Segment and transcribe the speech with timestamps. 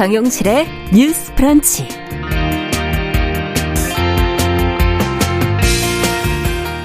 [0.00, 1.86] 정용실의 뉴스 프런치.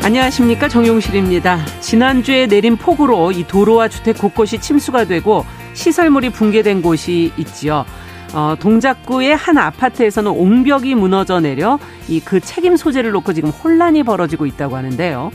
[0.03, 1.63] 안녕하십니까 정용실입니다.
[1.79, 5.45] 지난주에 내린 폭우로 이 도로와 주택 곳곳이 침수가 되고
[5.75, 7.85] 시설물이 붕괴된 곳이 있지요.
[8.33, 11.79] 어, 동작구의 한 아파트에서는 옹벽이 무너져 내려
[12.09, 15.31] 이 그 책임 소재를 놓고 지금 혼란이 벌어지고 있다고 하는데요.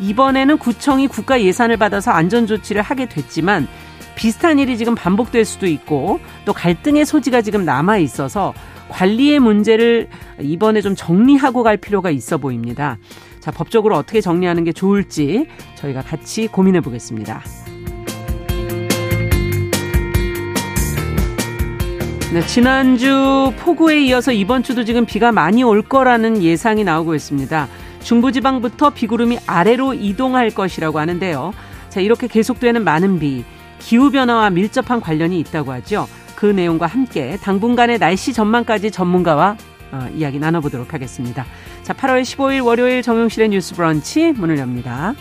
[0.00, 3.67] 이번에는 구청이 국가 예산을 받아서 안전 조치를 하게 됐지만
[4.18, 8.52] 비슷한 일이 지금 반복될 수도 있고 또 갈등의 소지가 지금 남아 있어서
[8.88, 10.08] 관리의 문제를
[10.40, 12.98] 이번에 좀 정리하고 갈 필요가 있어 보입니다.
[13.38, 17.42] 자, 법적으로 어떻게 정리하는 게 좋을지 저희가 같이 고민해 보겠습니다.
[22.32, 27.68] 네, 지난주 폭우에 이어서 이번 주도 지금 비가 많이 올 거라는 예상이 나오고 있습니다.
[28.02, 31.52] 중부지방부터 비구름이 아래로 이동할 것이라고 하는데요.
[31.88, 33.44] 자, 이렇게 계속되는 많은 비,
[33.80, 36.08] 기후변화와 밀접한 관련이 있다고 하죠.
[36.36, 39.56] 그 내용과 함께 당분간의 날씨 전망까지 전문가와
[39.90, 41.46] 어, 이야기 나눠보도록 하겠습니다.
[41.82, 45.14] 자, 8월 15일 월요일 정용실의 뉴스 브런치 문을 엽니다.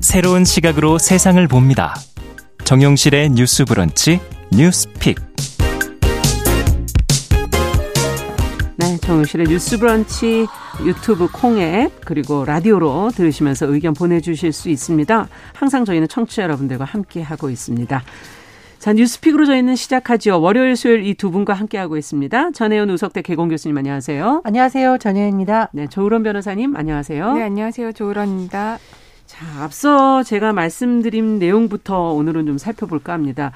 [0.00, 1.94] 새로운 시각으로 세상을 봅니다.
[2.64, 5.27] 정용실의 뉴스 브런치 뉴스 pick.
[8.88, 10.46] 네, 정용실의 뉴스 브런치
[10.82, 15.28] 유튜브 콩앱 그리고 라디오로 들으시면서 의견 보내주실 수 있습니다.
[15.52, 18.02] 항상 저희는 청취자 여러분들과 함께 하고 있습니다.
[18.78, 20.40] 자, 뉴스 pick으로 저희는 시작하죠.
[20.40, 22.52] 월요일, 수요일 이 두 분과 함께하고 있습니다.
[22.52, 24.40] 전예현 우석대 객원 교수님 안녕하세요.
[24.44, 24.96] 안녕하세요.
[24.98, 25.68] 전예현입니다.
[25.72, 27.34] 네, 조을원 변호사님 안녕하세요.
[27.34, 27.92] 네, 안녕하세요.
[27.92, 28.78] 조을원입니다.
[29.26, 33.52] 자, 앞서 제가 말씀드린 내용부터 오늘은 좀 살펴볼까 합니다.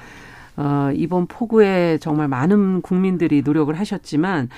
[0.57, 4.49] 어, 이번 폭우에 정말 많은 국민들이 노력을 하셨지만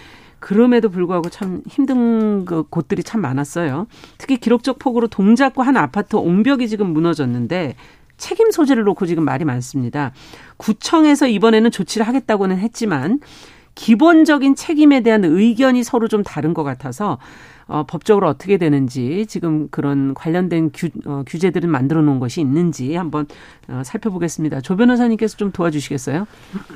[0.46, 3.88] 그럼에도 불구하고 참 힘든 그 곳들이 참 많았어요.
[4.20, 7.74] 특히 기록적 폭우로 동작구 한 아파트 옹벽이 지금 무너졌는데
[8.18, 10.12] 책임 소재를 놓고 지금 말이 많습니다.
[10.58, 13.22] 구청에서 이번에는 조치를 하겠다고는 했지만
[13.74, 17.18] 기본적인 책임에 대한 의견이 서로 좀 다른 것 같아서
[17.68, 23.26] 어, 법적으로 어떻게 되는지 지금 그런 관련된 규, 어, 규제들을 만들어 놓은 것이 있는지 한번
[23.68, 24.62] 어, 살펴보겠습니다.
[24.62, 26.28] 조 변호사님께서 좀 도와주시겠어요?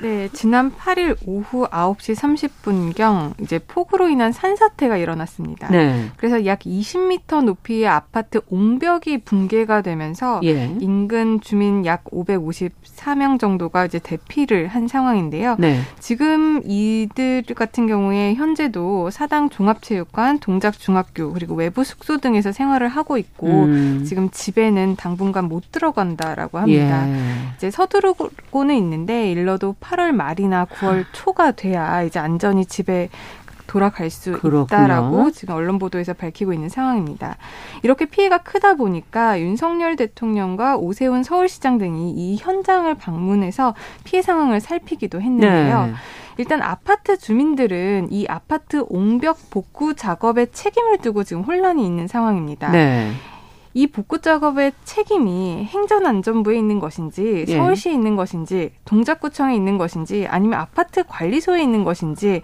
[0.01, 5.69] 네, 지난 8일 오후 9시 30분경 이제 폭우로 인한 산사태가 일어났습니다.
[5.69, 6.09] 네.
[6.17, 10.75] 그래서 약 20m 높이의 아파트 옹벽이 붕괴가 되면서 예.
[10.79, 15.55] 인근 주민 약 554명 정도가 이제 대피를 한 상황인데요.
[15.59, 15.81] 네.
[15.99, 23.17] 지금 이들 같은 경우에 현재도 사당 종합체육관, 동작 중학교 그리고 외부 숙소 등에서 생활을 하고
[23.17, 24.03] 있고 음.
[24.07, 27.07] 지금 집에는 당분간 못 들어간다라고 합니다.
[27.07, 27.15] 예.
[27.57, 33.09] 이제 서두르고는 있는데 일러도 8월 말이나 9월 초가 돼야 이제 안전히 집에
[33.67, 34.63] 돌아갈 수 그렇군요.
[34.63, 37.35] 있다라고 지금 언론 보도에서 밝히고 있는 상황입니다.
[37.83, 43.75] 이렇게 피해가 크다 보니까 윤석열 대통령과 오세훈 서울시장 등이 이 현장을 방문해서
[44.05, 45.85] 피해 상황을 살피기도 했는데요.
[45.87, 45.93] 네.
[46.39, 52.71] 일단 아파트 주민들은 이 아파트 옹벽 복구 작업에 책임을 두고 지금 혼란이 있는 상황입니다.
[52.71, 53.11] 네.
[53.73, 57.57] 이 복구 작업의 책임이 행정안전부에 있는 것인지 예.
[57.57, 62.41] 서울시에 있는 것인지 동작구청에 있는 것인지 아니면 아파트 관리소에 있는 것인지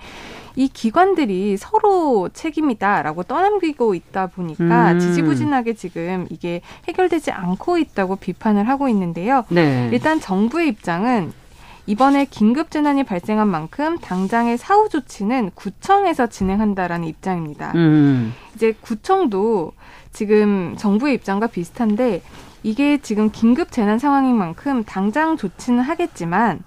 [0.57, 4.99] 이 기관들이 서로 책임이다라고 떠넘기고 있다 보니까 음.
[4.99, 9.45] 지지부진하게 지금 이게 해결되지 않고 있다고 비판을 하고 있는데요.
[9.47, 9.89] 네.
[9.93, 11.44] 일단 정부의 입장은
[11.87, 17.73] 이번에 긴급 재난이 발생한 만큼 당장의 사후 조치는 구청에서 진행한다라는 입장입니다.
[17.75, 18.33] 음.
[18.55, 19.73] 이제 구청도
[20.11, 22.21] 지금 정부의 입장과 비슷한데
[22.63, 26.63] 이게 지금 긴급 재난 상황인 만큼 당장 조치는 하겠지만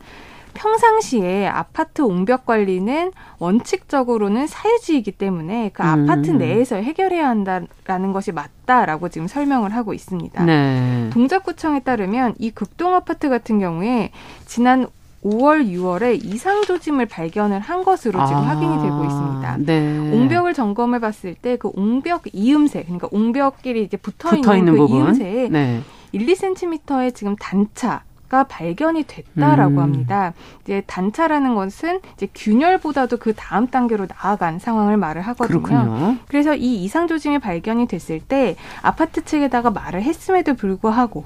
[0.54, 5.86] 평상시에 아파트 옹벽 관리는 원칙적으로는 사유지이기 때문에 그 음.
[6.10, 10.44] 아파트 내에서 해결해야 한다라는 것이 맞다라고 지금 설명을 하고 있습니다.
[10.44, 11.10] 네.
[11.12, 14.10] 동작구청에 따르면 이 극동 아파트 같은 경우에
[14.46, 14.88] 지난
[15.24, 19.56] 5월, 6월에 이상 조짐을 발견을 한 것으로 지금 아, 확인이 되고 있습니다.
[19.58, 20.12] 네.
[20.12, 24.96] 옹벽을 점검해 봤을 때 그 옹벽 이음새, 그러니까 옹벽끼리 이제 붙어, 있는, 그 부분.
[24.96, 25.82] 이음새에 네.
[26.12, 29.78] 1, 2cm의 지금 단차 가 발견이 됐다라고 음.
[29.78, 30.34] 합니다.
[30.62, 35.62] 이제 단차라는 것은 이제 균열보다도 그 다음 단계로 나아간 상황을 말을 하거든요.
[35.62, 36.16] 그렇군요.
[36.28, 41.24] 그래서 이 이상 조짐이 발견이 됐을 때 아파트 측에다가 말을 했음에도 불구하고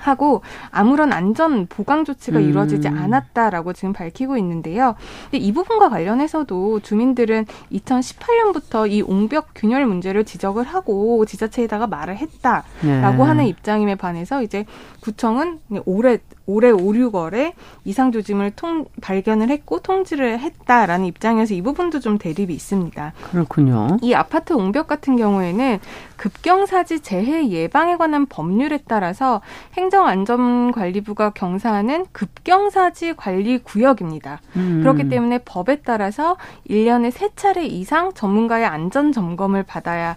[0.00, 2.48] 하고 아무런 안전 보강 조치가 음.
[2.48, 4.94] 이루어지지 않았다라고 지금 밝히고 있는데요.
[5.32, 13.22] 이 부분과 관련해서도 주민들은 2018년부터 이 옹벽 균열 문제를 지적을 하고 지자체에다가 말을 했다라고 네.
[13.22, 14.64] 하는 입장임에 반해서 이제
[15.00, 17.52] 구청은 올해 올해 5, 6월에
[17.84, 23.12] 이상 조짐을 통, 발견을 했고 통지를 했다라는 입장에서 이 부분도 좀 대립이 있습니다.
[23.30, 23.98] 그렇군요.
[24.02, 25.78] 이 아파트 옹벽 같은 경우에는
[26.16, 29.40] 급경사지 재해 예방에 관한 법률에 따라서
[29.76, 34.40] 행 정안전관리부가 경사하는 급경사지 관리 구역입니다.
[34.56, 34.80] 음.
[34.80, 36.36] 그렇기 때문에 법에 따라서
[36.68, 40.16] 1년에 3차례 이상 전문가의 안전 점검을 받아야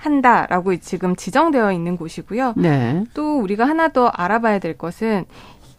[0.00, 2.54] 한다라고 지금 지정되어 있는 곳이고요.
[2.56, 3.04] 네.
[3.14, 5.26] 또 우리가 하나 더 알아봐야 될 것은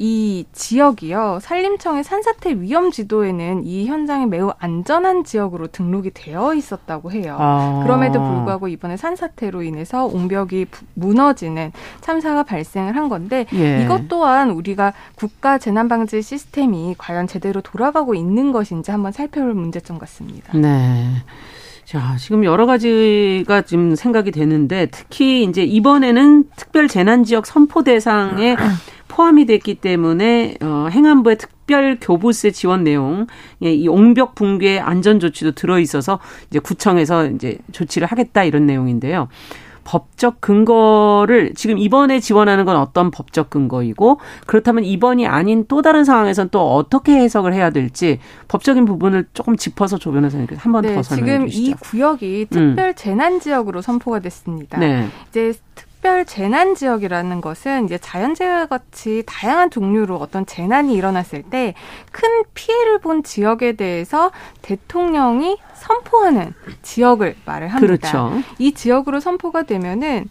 [0.04, 1.38] 이 지역이요.
[1.44, 7.38] 산림청의 산사태 위험 지도에는 이 현장이 매우 안전한 지역으로 등록이 되어 있었다고 해요.
[7.40, 7.82] 아.
[7.84, 10.66] 그럼에도 불구하고 이번에 산사태로 인해서 옹벽이
[10.96, 11.72] 무너지는
[12.02, 13.84] 참사가 발생을 한 건데 예.
[13.84, 20.00] 이것 또한 우리가 국가 재난 방지 시스템이 과연 제대로 돌아가고 있는 것인지 한번 살펴볼 문제점
[20.00, 20.58] 같습니다.
[20.58, 21.12] 네.
[21.92, 28.56] 자, 지금 여러 가지가 지금 생각이 되는데 특히 이제 이번에는 특별 재난 지역 선포 대상에
[29.12, 33.28] 포함이 됐기 때문에 어, 행안부의 특별 교부세 지원 내용,
[33.62, 36.20] 예, 이 옹벽 붕괴 안전 조치도 들어 있어서
[36.50, 39.28] 이제 구청에서 이제 조치를 하겠다 이런 내용인데요.
[39.84, 46.50] 법적 근거를 지금 이번에 지원하는 건 어떤 법적 근거이고 그렇다면 이번이 아닌 또 다른 상황에선
[46.50, 51.48] 또 어떻게 해석을 해야 될지 법적인 부분을 조금 짚어서 조 변호사님께 한번 네, 더 설명해
[51.48, 51.64] 주시죠.
[51.64, 52.94] 지금 이 구역이 특별 음.
[52.96, 54.78] 재난 지역으로 선포가 됐습니다.
[54.80, 55.10] 네.
[55.30, 61.74] 이제 특 별 재난 지역이라는 것은 이제 자연재해와 같이 다양한 종류로 어떤 재난이 일어났을 때
[62.12, 64.32] 큰 피해를 본 지역에 대해서
[64.62, 68.12] 대통령이 선포하는 지역을 말을 합니다.
[68.12, 68.44] 그렇죠.
[68.60, 70.30] 이 지역으로 선포가 되면은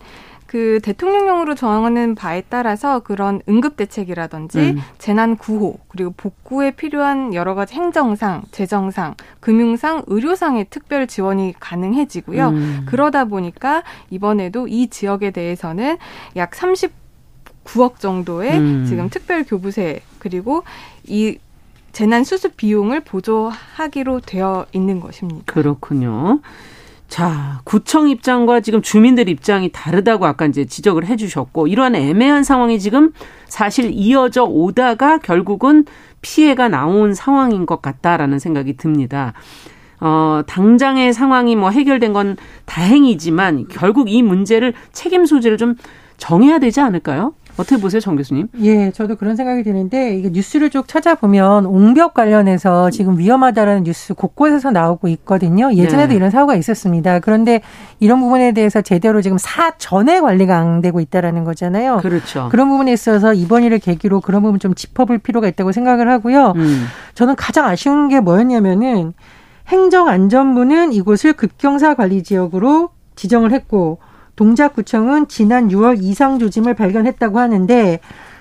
[0.50, 4.80] 그 대통령령으로 정하는 바에 따라서 그런 응급 대책이라든지 음.
[4.98, 12.48] 재난 구호 그리고 복구에 필요한 여러 가지 행정상, 재정상, 금융상, 의료상의 특별 지원이 가능해지고요.
[12.48, 12.82] 음.
[12.86, 15.98] 그러다 보니까 이번에도 이 지역에 대해서는
[16.34, 18.86] 약 39억 정도의 음.
[18.88, 20.64] 지금 특별 교부세 그리고
[21.04, 21.38] 이
[21.92, 25.44] 재난 수습 비용을 보조하기로 되어 있는 것입니다.
[25.46, 26.40] 그렇군요.
[27.10, 32.78] 자, 구청 입장과 지금 주민들 입장이 다르다고 아까 이제 지적을 해 주셨고, 이러한 애매한 상황이
[32.78, 33.10] 지금
[33.48, 35.84] 사실 이어져 오다가 결국은
[36.22, 39.32] 피해가 나온 상황인 것 같다라는 생각이 듭니다.
[39.98, 45.74] 어, 당장의 상황이 뭐 해결된 건 다행이지만 결국 이 문제를 책임 소재를 좀
[46.16, 47.34] 정해야 되지 않을까요?
[47.60, 48.48] 어떻게 보세요, 정 교수님?
[48.62, 54.70] 예, 저도 그런 생각이 드는데 이게 뉴스를 쭉 찾아보면 옹벽 관련해서 지금 위험하다라는 뉴스 곳곳에서
[54.70, 55.72] 나오고 있거든요.
[55.74, 56.16] 예전에도 네.
[56.16, 57.20] 이런 사고가 있었습니다.
[57.20, 57.60] 그런데
[58.00, 61.98] 이런 부분에 대해서 제대로 지금 사 전에 관리가 안 되고 있다라는 거잖아요.
[61.98, 62.48] 그렇죠.
[62.50, 66.54] 그런 부분에 있어서 이번 일을 계기로 그런 부분 좀 짚어볼 필요가 있다고 생각을 하고요.
[66.56, 66.86] 음.
[67.14, 69.12] 저는 가장 아쉬운 게 뭐였냐면은
[69.68, 73.98] 행정안전부는 이곳을 급경사 관리 지역으로 지정을 했고
[74.40, 78.00] 동작구청은 지난 6월 이상 조짐을 발견했다고 하는데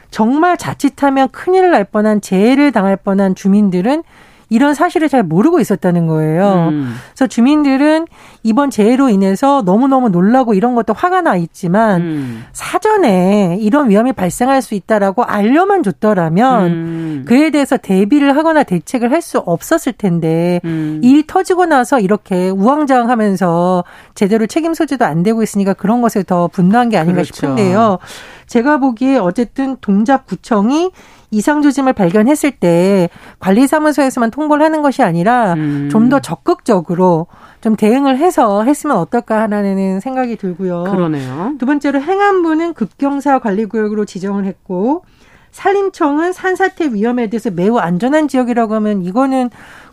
[0.10, 4.04] 정말 자칫하면 큰일 날 뻔한 재해를 당할 뻔한 주민들은
[4.50, 6.70] 이런 사실을 잘 모르고 있었다는 거예요.
[6.72, 6.96] 음.
[7.14, 8.08] 그래서 주민들은
[8.44, 12.44] 이번 재해로 인해서 너무너무 놀라고 이런 것도 화가 나 있지만 음.
[12.52, 17.26] 사전에 이런 위험이 발생할 수 있다라고 알려만 줬더라면 음.
[17.28, 21.02] 그에 대해서 대비를 하거나 대책을 할 수 없었을 텐데 음.
[21.04, 23.84] 일이 터지고 나서 이렇게 우왕좌왕하면서
[24.16, 27.34] 제대로 책임 소재도 안 되고 있으니까 그런 것에 더 분노한 게 아닌가 그렇죠.
[27.36, 28.00] 싶은데요.
[28.48, 30.92] 제가 보기에 어쨌든 동작구청이
[31.32, 33.10] 이상 조짐을 발견했을 때
[33.40, 35.90] 관리사무소에서만 통보를 하는 것이 아니라 음.
[35.92, 37.28] 좀더 적극적으로
[37.62, 40.86] 좀 대응을 해서 했으면 어떨까 하는 생각이 들고요.
[40.86, 41.54] 그러네요.
[41.60, 45.04] 두 번째로 행안부는 급경사 관리구역으로 지정을 했고
[45.52, 49.50] 산림청은 산사태 위험에 대해서 매우 안전한 지역이라고 하면 이거는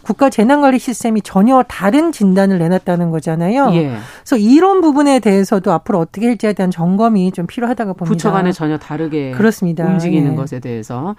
[0.07, 3.71] 국가 재난관리 시스템이 전혀 다른 진단을 내놨다는 거잖아요.
[3.73, 3.97] 예.
[4.21, 8.13] 그래서 이런 부분에 대해서도 앞으로 어떻게 할지에 대한 점검이 좀 필요하다고 봅니다.
[8.13, 9.85] 부처 간에 전혀 다르게 그렇습니다.
[9.85, 10.37] 움직이는 예.
[10.37, 11.17] 것에 대해서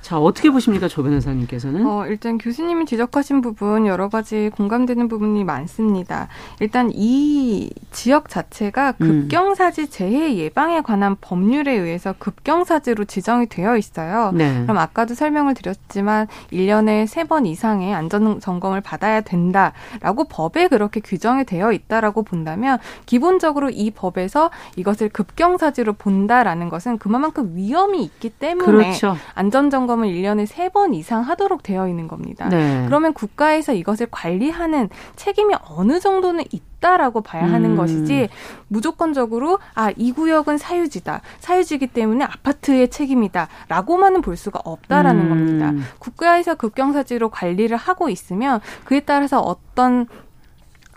[0.00, 1.84] 자, 어떻게 보십니까, 조 변호사님께서는?
[1.84, 6.28] 어, 일단 교수님이 지적하신 부분 여러 가지 공감되는 부분이 많습니다.
[6.60, 9.22] 일단 이 지역 자체가 음.
[9.28, 14.30] 급경사지 재해 예방에 관한 법률에 의해서 급경사지로 지정이 되어 있어요.
[14.32, 14.62] 네.
[14.62, 21.72] 그럼 아까도 설명을 드렸지만 1년에 3번 이상의 안전 점검을 받아야 된다라고 법에 그렇게 규정이 되어
[21.72, 29.16] 있다라고 본다면 기본적으로 이 법에서 이것을 급경사지로 본다라는 것은 그만큼 위험이 있기 때문에 그렇죠.
[29.34, 32.48] 안전 점검 점검을 1년에 3번 이상 하도록 되어 있는 겁니다.
[32.48, 32.84] 네.
[32.86, 36.67] 그러면 국가에서 이것을 관리하는 책임이 어느 정도는 있다.
[36.78, 37.76] 없다라고 봐야 하는 음.
[37.76, 38.28] 것이지
[38.68, 45.28] 무조건적으로 아 이 구역은 사유지다 사유지기 때문에 아파트의 책임이다라고만은 볼 수가 없다라는 음.
[45.28, 45.72] 겁니다.
[45.98, 50.06] 국가에서 급경사지로 관리를 하고 있으면 그에 따라서 어떤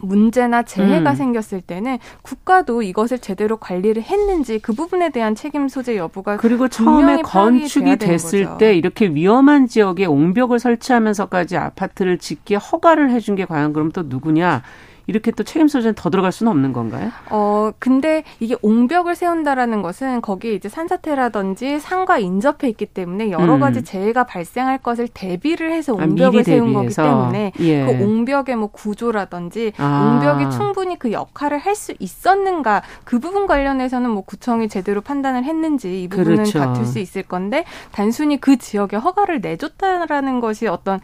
[0.04, 1.16] 문제나 재해가 음.
[1.16, 7.22] 생겼을 때는 국가도 이것을 제대로 관리를 했는지 그 부분에 대한 책임 소재 여부가 그리고 처음에
[7.22, 13.92] 건축이 됐을 때 이렇게 위험한 지역에 옹벽을 설치하면서까지 아파트를 짓기에 허가를 해준 게 과연 그럼
[13.92, 14.64] 또 누구냐?
[15.12, 17.12] 이렇게 또 책임 소재는 더 들어갈 수는 없는 건가요?
[17.30, 23.60] 어, 근데 이게 옹벽을 세운다라는 것은 거기에 이제 산사태라든지 산과 인접해 있기 때문에 여러 음.
[23.60, 27.86] 가지 재해가 발생할 것을 대비를 해서 아, 옹벽을 아, 세운 거기 때문에 예.
[27.86, 30.22] 그 옹벽의 뭐 구조라든지 아.
[30.24, 36.04] 옹벽이 충분히 그 역할을 할 수 있었는가 그 부분 관련해서는 뭐 구청이 제대로 판단을 했는지
[36.04, 36.60] 이 부분은 그렇죠.
[36.60, 41.00] 다툴 수 있을 건데 단순히 그 지역에 허가를 내줬다라는 것이 어떤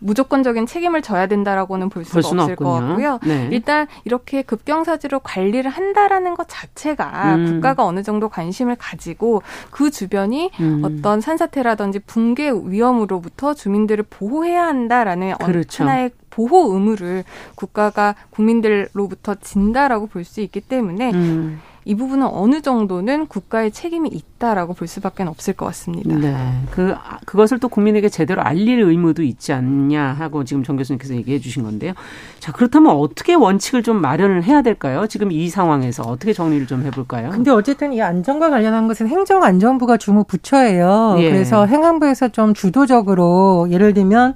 [0.00, 2.68] 무조건적인 책임을 져야 된다라고는 볼 수가 볼 없을 없군요.
[2.68, 3.18] 것 같고요.
[3.24, 3.48] 네.
[3.52, 7.46] 일단 이렇게 급경사지로 관리를 한다라는 것 자체가 음.
[7.46, 10.82] 국가가 어느 정도 관심을 가지고 그 주변이 음.
[10.84, 15.84] 어떤 산사태라든지 붕괴 위험으로부터 주민들을 보호해야 한다라는 그렇죠.
[15.84, 21.60] 하나의 보호 의무를 국가가 국민들로부터 진다라고 볼 수 있기 때문에 음.
[21.84, 26.14] 이 부분은 어느 정도는 국가의 책임이 있다라고 볼 수밖에 없을 것 같습니다.
[26.14, 26.36] 네.
[26.70, 26.94] 그
[27.24, 31.92] 그것을 또 국민에게 제대로 알릴 의무도 있지 않냐 하고 지금 정 교수님께서 얘기해 주신 건데요.
[32.38, 35.06] 자, 그렇다면 어떻게 원칙을 좀 마련을 해야 될까요?
[35.06, 37.30] 지금 이 상황에서 어떻게 정리를 좀 해볼까요?
[37.30, 41.16] 근데 어쨌든 이 안전과 관련한 것은 행정안전부가 주무 부처예요.
[41.18, 41.30] 예.
[41.30, 44.34] 그래서 행안부에서 좀 주도적으로 예를 들면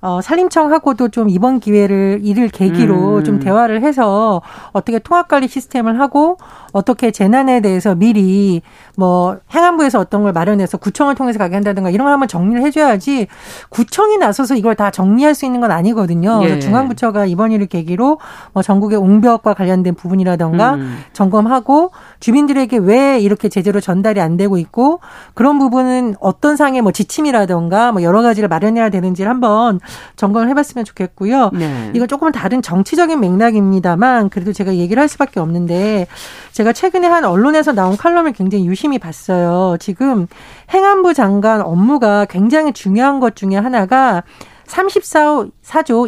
[0.00, 3.24] 어, 산림청하고도 좀 이번 기회를 이를 계기로 음.
[3.24, 6.38] 좀 대화를 해서 어떻게 통합관리 시스템을 하고
[6.76, 8.60] 어떻게 재난에 대해서 미리
[8.96, 13.28] 뭐 행안부에서 어떤 걸 마련해서 구청을 통해서 가게 한다든가 이런 걸 한번 정리를 해줘야지
[13.70, 16.40] 구청이 나서서 이걸 다 정리할 수 있는 건 아니거든요.
[16.42, 16.48] 예.
[16.48, 18.18] 그래서 중앙부처가 이번 일을 계기로
[18.52, 20.98] 뭐 전국의 옹벽과 관련된 부분이라든가 음.
[21.14, 25.00] 점검하고 주민들에게 왜 이렇게 제대로 전달이 안 되고 있고
[25.32, 29.80] 그런 부분은 어떤 상의 뭐 지침이라든가 뭐 여러 가지를 마련해야 되는지를 한번
[30.16, 31.50] 점검을 해봤으면 좋겠고요.
[31.54, 31.90] 네.
[31.94, 36.06] 이건 조금 다른 정치적인 맥락입니다만 그래도 제가 얘기를 할 수밖에 없는데
[36.52, 39.76] 제가 최근에 한 언론에서 나온 칼럼을 굉장히 유심히 봤어요.
[39.78, 40.26] 지금
[40.70, 44.22] 행안부 장관 업무가 굉장히 중요한 것 중에 하나가
[44.66, 45.52] 34조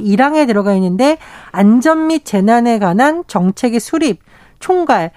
[0.04, 1.18] 1항에 들어가 있는데
[1.50, 4.20] 안전 및 재난에 관한 정책의 수립,
[4.58, 5.12] 총괄,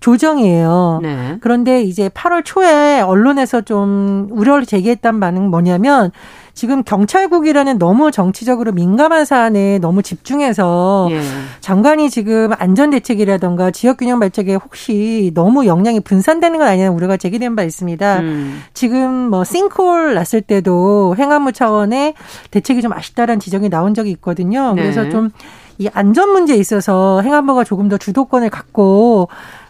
[0.00, 1.00] 조정이에요.
[1.02, 1.38] 네.
[1.40, 6.12] 그런데 이제 8월 초에 언론에서 좀 우려를 제기했단 반응은 뭐냐면
[6.56, 11.20] 지금 경찰국이라는 너무 정치적으로 민감한 사안에 너무 집중해서 예.
[11.60, 18.20] 장관이 지금 안전대책이라던가 지역균형 발전에 혹시 너무 역량이 분산되는 건 아니냐는 우려가 제기된 바 있습니다.
[18.20, 18.62] 음.
[18.72, 22.14] 지금 뭐 싱크홀 났을 때도 행안부 차원의
[22.50, 24.74] 대책이 좀 아쉽다라는 지적이 나온 적이 있거든요.
[24.74, 25.10] 그래서 네.
[25.10, 29.28] 좀이 안전 문제에 있어서 행안부가 조금 더 주도권을 갖고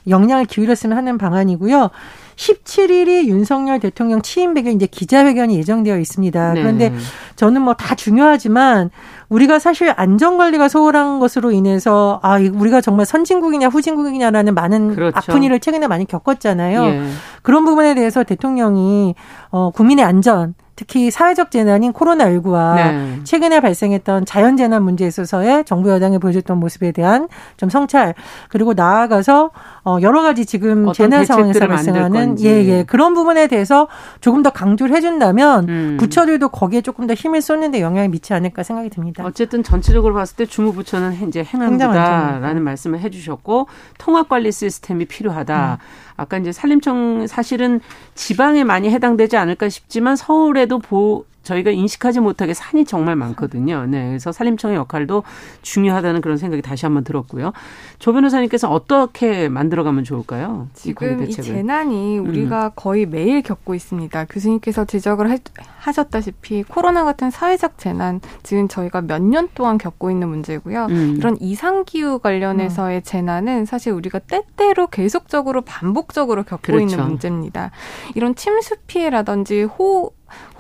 [0.09, 1.91] 역량을 기울였으면 하는 방안이고요.
[2.37, 6.53] 17일이 윤석열 대통령 취임 백일 이제 기자회견이 예정되어 있습니다.
[6.53, 6.61] 네.
[6.61, 6.93] 그런데
[7.37, 8.91] 저는 뭐 다 중요하지만
[9.29, 15.17] 우리가 사실 안전 관리가 소홀한 것으로 인해서 아 우리가 정말 선진국이냐 후진국이냐라는 많은 그렇죠.
[15.17, 16.85] 아픈 일을 최근에 많이 겪었잖아요.
[16.85, 17.03] 예.
[17.43, 19.15] 그런 부분에 대해서 대통령이
[19.51, 23.21] 어 국민의 안전 특히 사회적 재난인 코로나19와 네.
[23.25, 28.15] 최근에 발생했던 자연재난 문제에 있어서의 정부 여당이 보여줬던 모습에 대한 좀 성찰
[28.49, 29.51] 그리고 나아가서
[29.85, 33.89] 어 여러 가지 지금 재난 상황에서 발생하는 예예 예, 그런 부분에 대해서
[34.21, 35.97] 조금 더 강조를 해준다면 음.
[35.99, 39.25] 부처들도 거기에 조금 더 힘을 쏟는데 영향을 미치지 않을까 생각이 듭니다.
[39.25, 43.69] 어쨌든 전체적으로 봤을 때 주무부처는 이제 행안부다라는 말씀을 해주셨고
[43.99, 45.79] 통합 관리 시스템이 필요하다.
[45.81, 46.06] 음.
[46.17, 47.81] 아까 이제 산림청 사실은
[48.15, 53.87] 지방에 많이 해당되지 않을까 싶지만 서울에도 보 저희가 인식하지 못하게 산이 정말 많거든요.
[53.87, 54.09] 네.
[54.09, 55.23] 그래서 산림청의 역할도
[55.63, 57.53] 중요하다는 그런 생각이 다시 한번 들었고요.
[57.99, 60.69] 조 변호사님께서 어떻게 만들어가면 좋을까요?
[60.75, 62.29] 지금 이, 이 재난이 음.
[62.29, 62.71] 우리가 음.
[62.75, 64.25] 거의 매일 겪고 있습니다.
[64.27, 65.37] 교수님께서 지적을 하,
[65.79, 70.87] 하셨다시피 코로나 같은 사회적 재난 지금 저희가 몇 년 동안 겪고 있는 문제고요.
[70.91, 71.15] 음.
[71.19, 73.03] 이런 이상 기후 관련해서의 음.
[73.03, 76.83] 재난은 사실 우리가 때때로 계속적으로 반복적으로 겪고 그렇죠.
[76.83, 77.71] 있는 문제입니다.
[78.15, 80.13] 이런 침수 피해라든지 호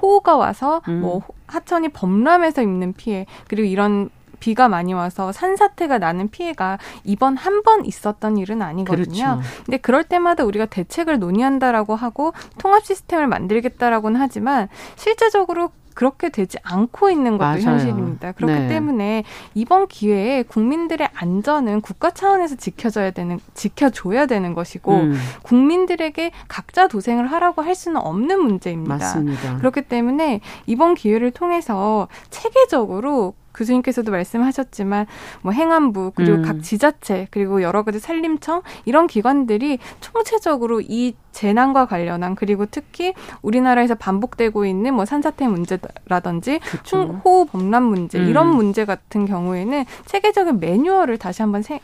[0.02, 1.00] 호우가 와서 음.
[1.00, 7.62] 뭐 하천이 범람해서 입는 피해 그리고 이런 비가 많이 와서 산사태가 나는 피해가 이번 한
[7.62, 9.06] 번 있었던 일은 아니거든요.
[9.06, 9.40] 그렇죠.
[9.64, 17.08] 근데 그럴 때마다 우리가 대책을 논의한다라고 하고 통합 시스템을 만들겠다라고는 하지만 실제적으로 그렇게 되지 않고
[17.08, 17.62] 있는 것도 맞아요.
[17.62, 18.32] 현실입니다.
[18.32, 18.68] 그렇기 네.
[18.68, 19.24] 때문에
[19.54, 25.18] 이번 기회에 국민들의 안전은 국가 차원에서 지켜져야 되는 지켜줘야 되는 것이고 음.
[25.42, 28.94] 국민들에게 각자 도생을 하라고 할 수는 없는 문제입니다.
[28.94, 29.56] 맞습니다.
[29.56, 35.06] 그렇기 때문에 이번 기회를 통해서 체계적으로 교수님께서도 말씀하셨지만
[35.42, 36.42] 뭐 행안부 그리고 음.
[36.42, 43.94] 각 지자체 그리고 여러 가지 산림청 이런 기관들이 총체적으로 이 재난과 관련한 그리고 특히 우리나라에서
[43.94, 47.20] 반복되고 있는 뭐 산사태 문제라든지 그렇죠.
[47.24, 48.28] 호우 범람 문제 음.
[48.28, 51.80] 이런 문제 같은 경우에는 체계적인 매뉴얼을 다시 한번 세,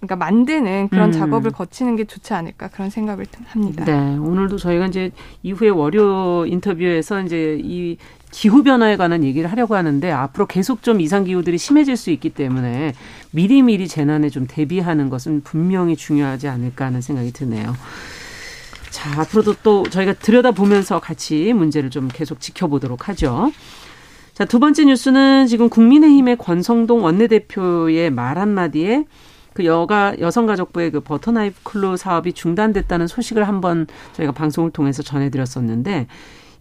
[0.00, 1.12] 그러니까 만드는 그런 음.
[1.12, 3.84] 작업을 거치는 게 좋지 않을까 그런 생각을 합니다.
[3.84, 5.10] 네, 오늘도 저희가 이제
[5.42, 7.98] 이후에 월요 인터뷰에서 이제 이
[8.30, 12.94] 기후 변화에 관한 얘기를 하려고 하는데 앞으로 계속 좀 이상 기후들이 심해질 수 있기 때문에
[13.32, 17.74] 미리미리 재난에 좀 대비하는 것은 분명히 중요하지 않을까 하는 생각이 드네요.
[18.90, 23.52] 자, 앞으로도 또 저희가 들여다보면서 같이 문제를 좀 계속 지켜보도록 하죠.
[24.34, 29.04] 자, 두 번째 뉴스는 지금 국민의힘의 권성동 원내대표의 말 한마디에
[29.52, 36.06] 그 여가 여성가족부의 그 버터나이프 클로 사업이 중단됐다는 소식을 한번 저희가 방송을 통해서 전해드렸었는데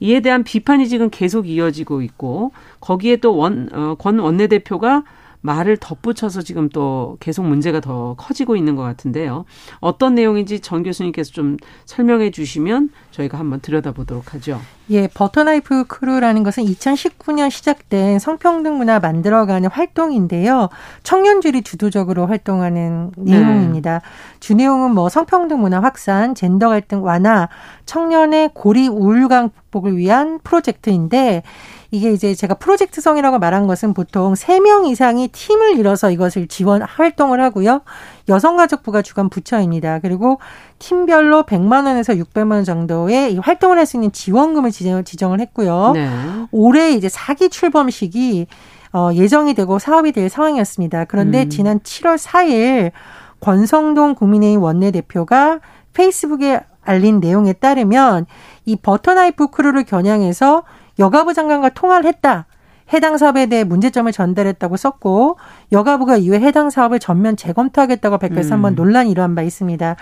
[0.01, 5.03] 이에 대한 비판이 지금 계속 이어지고 있고 거기에 또 원, 어, 권 원내대표가
[5.41, 9.45] 말을 덧붙여서 지금 또 계속 문제가 더 커지고 있는 것 같은데요.
[9.79, 14.59] 어떤 내용인지 전 교수님께서 좀 설명해 주시면 저희가 한번 들여다보도록 하죠.
[14.91, 20.69] 예, 버터나이프 크루라는 것은 2019년 시작된 성평등 문화 만들어가는 활동인데요.
[21.03, 23.99] 청년들이 주도적으로 활동하는 내용입니다.
[23.99, 24.05] 네.
[24.39, 27.49] 주 내용은 뭐 성평등 문화 확산, 젠더 갈등 완화,
[27.85, 31.43] 청년의 고리 우울감 극복을 위한 프로젝트인데
[31.91, 37.81] 이게 이제 제가 프로젝트성이라고 말한 것은 보통 3명 이상이 팀을 이뤄서 이것을 지원 활동을 하고요.
[38.27, 39.99] 여성가족부가 주관 부처입니다.
[39.99, 40.39] 그리고
[40.77, 45.93] 팀별로 100만 원에서 600만 원 정도의 활동을 할 수 있는 지원금을 지정을 했고요.
[45.95, 46.09] 네.
[46.51, 48.45] 올해 이제 사기 출범식이
[48.93, 51.05] 어, 예정이 되고 사업이 될 상황이었습니다.
[51.05, 51.49] 그런데 음.
[51.49, 52.91] 지난 7월 4일
[53.39, 55.59] 권성동 국민의힘 원내대표가
[55.93, 58.25] 페이스북에 알린 내용에 따르면
[58.65, 60.63] 이 버터나이프 크루를 겨냥해서
[60.99, 62.45] 여가부 장관과 통화를 했다.
[62.91, 65.37] 해당 사업에 대해 문제점을 전달했다고 썼고
[65.71, 68.53] 여가부가 이후에 해당 사업을 전면 재검토하겠다고 밝혀서 음.
[68.53, 69.95] 한번 논란이 일어난 바 있습니다.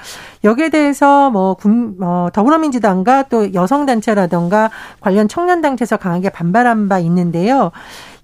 [0.44, 7.72] 여기에 대해서 뭐 군, 어, 더불어민주당과 또 여성단체라던가 관련 청년단체에서 강하게 반발한 바 있는데요.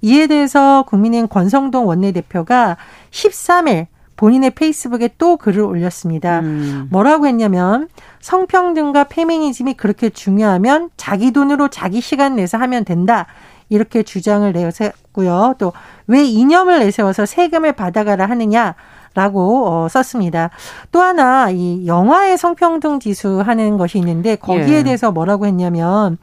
[0.02, 2.78] 이에 대해서 국민의힘 권성동 원내대표가
[3.12, 6.40] 13일 본인의 페이스북에 또 글을 올렸습니다.
[6.40, 6.88] 음.
[6.92, 7.88] 뭐라고 했냐면
[8.22, 13.28] 성평등과 페미니즘이 그렇게 중요하면 자기 돈으로 자기 시간 내서 하면 된다.
[13.70, 15.56] 이렇게 주장을 내세웠고요.
[15.58, 15.74] 또
[16.08, 18.76] 왜 이념을 내세워서 세금을 받아가라 하느냐.
[19.16, 20.50] 라고 어, 썼습니다.
[20.92, 24.84] 또 하나 이 영화의 성평등 지수 하는 것이 있는데 거기에 예.
[24.84, 26.18] 대해서 뭐라고 했냐면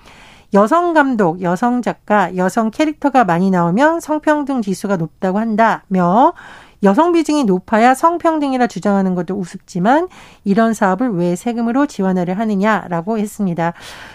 [0.55, 6.33] 여성 감독, 여성 작가, 여성 캐릭터가 많이 나오면 성평등 지수가 높다고 한다며
[6.83, 10.09] 여성 비중이 높아야 성평등이라 주장하는 것도 우습지만
[10.45, 13.75] 이런 사업을 왜 세금으로 지원하려 하느냐라고 했습니다.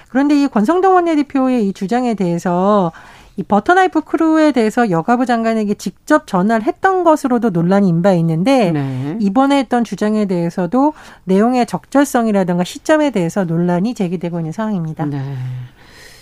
[0.09, 2.91] 그런데 이 권성동 원내대표의 이 주장에 대해서
[3.37, 9.17] 이 버터나이프 크루에 대해서 여가부 장관에게 직접 전화를 했던 것으로도 논란이 인바 있는데 네.
[9.19, 10.93] 이번에 했던 주장에 대해서도
[11.25, 15.05] 내용의 적절성이라든가 시점에 대해서 논란이 제기되고 있는 상황입니다.
[15.05, 15.35] 네.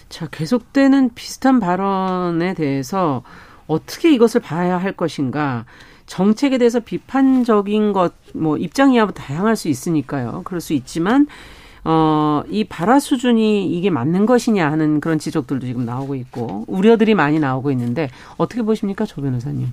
[0.10, 3.22] 자, 계속되는 비슷한 발언에 대해서
[3.68, 5.66] 어떻게 이것을 봐야 할 것인가?
[6.06, 10.42] 정책에 대해서 비판적인 것, 뭐, 입장이야 다양할 수 있으니까요.
[10.44, 11.28] 그럴 수 있지만,
[11.84, 17.40] 어, 이 발화 수준이 이게 맞는 것이냐 하는 그런 지적들도 지금 나오고 있고, 우려들이 많이
[17.40, 19.72] 나오고 있는데, 어떻게 보십니까, 조 변호사님?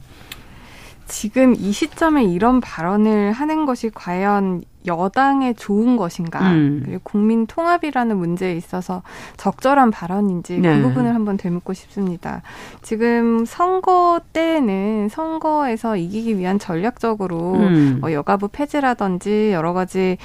[1.06, 6.82] 지금 이 시점에 이런 발언을 하는 것이 과연 여당에 좋은 것인가 음.
[6.84, 9.02] 그리고 국민 통합이라는 문제에 있어서
[9.36, 10.76] 적절한 발언인지 그 네.
[10.76, 12.42] 그 부분을 한번 되묻고 싶습니다.
[12.82, 17.98] 지금 선거 때는 선거에서 이기기 위한 전략적으로 음.
[18.00, 20.16] 뭐 여가부 폐지라든지 여러 가지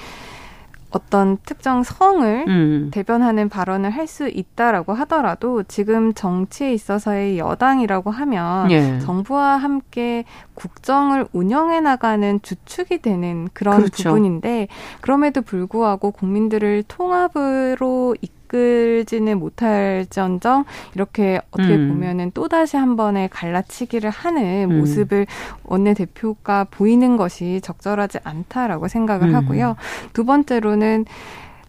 [0.95, 2.89] 어떤 특정 성을 음.
[2.93, 8.99] 대변하는 발언을 할 수 있다라고 하더라도 지금 정치에 있어서의 여당이라고 하면 예.
[8.99, 14.09] 정부와 함께 국정을 운영해 나가는 주축이 되는 그런 그렇죠.
[14.09, 14.67] 부분인데
[15.01, 20.65] 그럼에도 불구하고 국민들을 통합으로 이 이끌지는 못할지언정
[20.95, 21.89] 이렇게 어떻게 음.
[21.89, 24.79] 보면은 또 다시 한 번의 갈라치기를 하는 음.
[24.79, 25.27] 모습을
[25.63, 29.35] 원내 대표가 보이는 것이 적절하지 않다라고 생각을 음.
[29.35, 29.75] 하고요.
[30.13, 31.05] 두 번째로는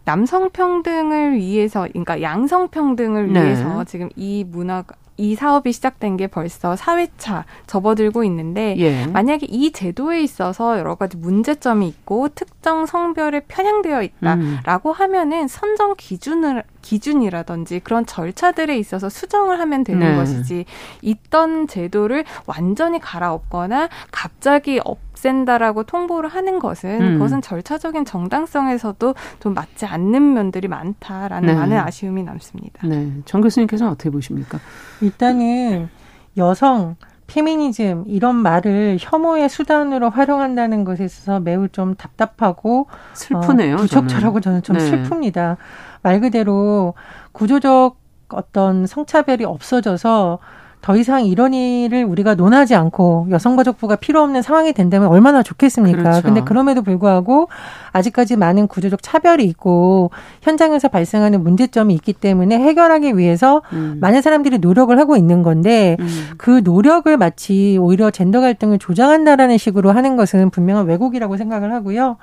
[0.04, 3.42] 남성 평등을 위해서, 그러니까 양성 평등을 네.
[3.42, 9.06] 위해서 지금 이 문화가 이 사업이 시작된 게 벌써 4회차 접어들고 있는데 예.
[9.06, 14.94] 만약에 이 제도에 있어서 여러 가지 문제점이 있고 특정 성별에 편향되어 있다라고 음.
[14.94, 20.16] 하면은 선정 기준을 기준이라든지 그런 절차들에 있어서 수정을 하면 되는 네.
[20.16, 20.64] 것이지
[21.02, 24.80] 있던 제도를 완전히 갈아엎거나 갑자기
[25.26, 27.12] 없앤다라고 통보를 하는 것은 음.
[27.14, 31.54] 그것은 절차적인 정당성에서도 좀 맞지 않는 면들이 많다라는 네.
[31.54, 32.86] 많은 아쉬움이 남습니다.
[32.86, 34.58] 네, 정 교수님께서는 어떻게 보십니까?
[35.00, 35.88] 일단은
[36.36, 43.74] 여성 페미니즘 이런 말을 혐오의 수단으로 활용한다는 것에 있어서 매우 좀 답답하고 슬프네요.
[43.74, 44.90] 어, 부적절하고 저는, 좀 네.
[44.90, 45.56] 슬픕니다.
[46.02, 46.94] 말 그대로
[47.32, 50.38] 구조적 어떤 성차별이 없어져서
[50.86, 56.00] 더 이상 이런 일을 우리가 논하지 않고 여성가족부가 필요 없는 상황이 된다면 얼마나 좋겠습니까?
[56.00, 56.22] 그렇죠.
[56.22, 57.48] 근데 그럼에도 불구하고
[57.90, 63.98] 아직까지 많은 구조적 차별이 있고 현장에서 발생하는 문제점이 있기 때문에 해결하기 위해서 음.
[64.00, 66.28] 많은 사람들이 노력을 하고 있는 건데 음.
[66.36, 72.16] 그 노력을 마치 오히려 젠더 갈등을 조장한다라는 식으로 하는 것은 분명한 왜곡이라고 생각을 하고요.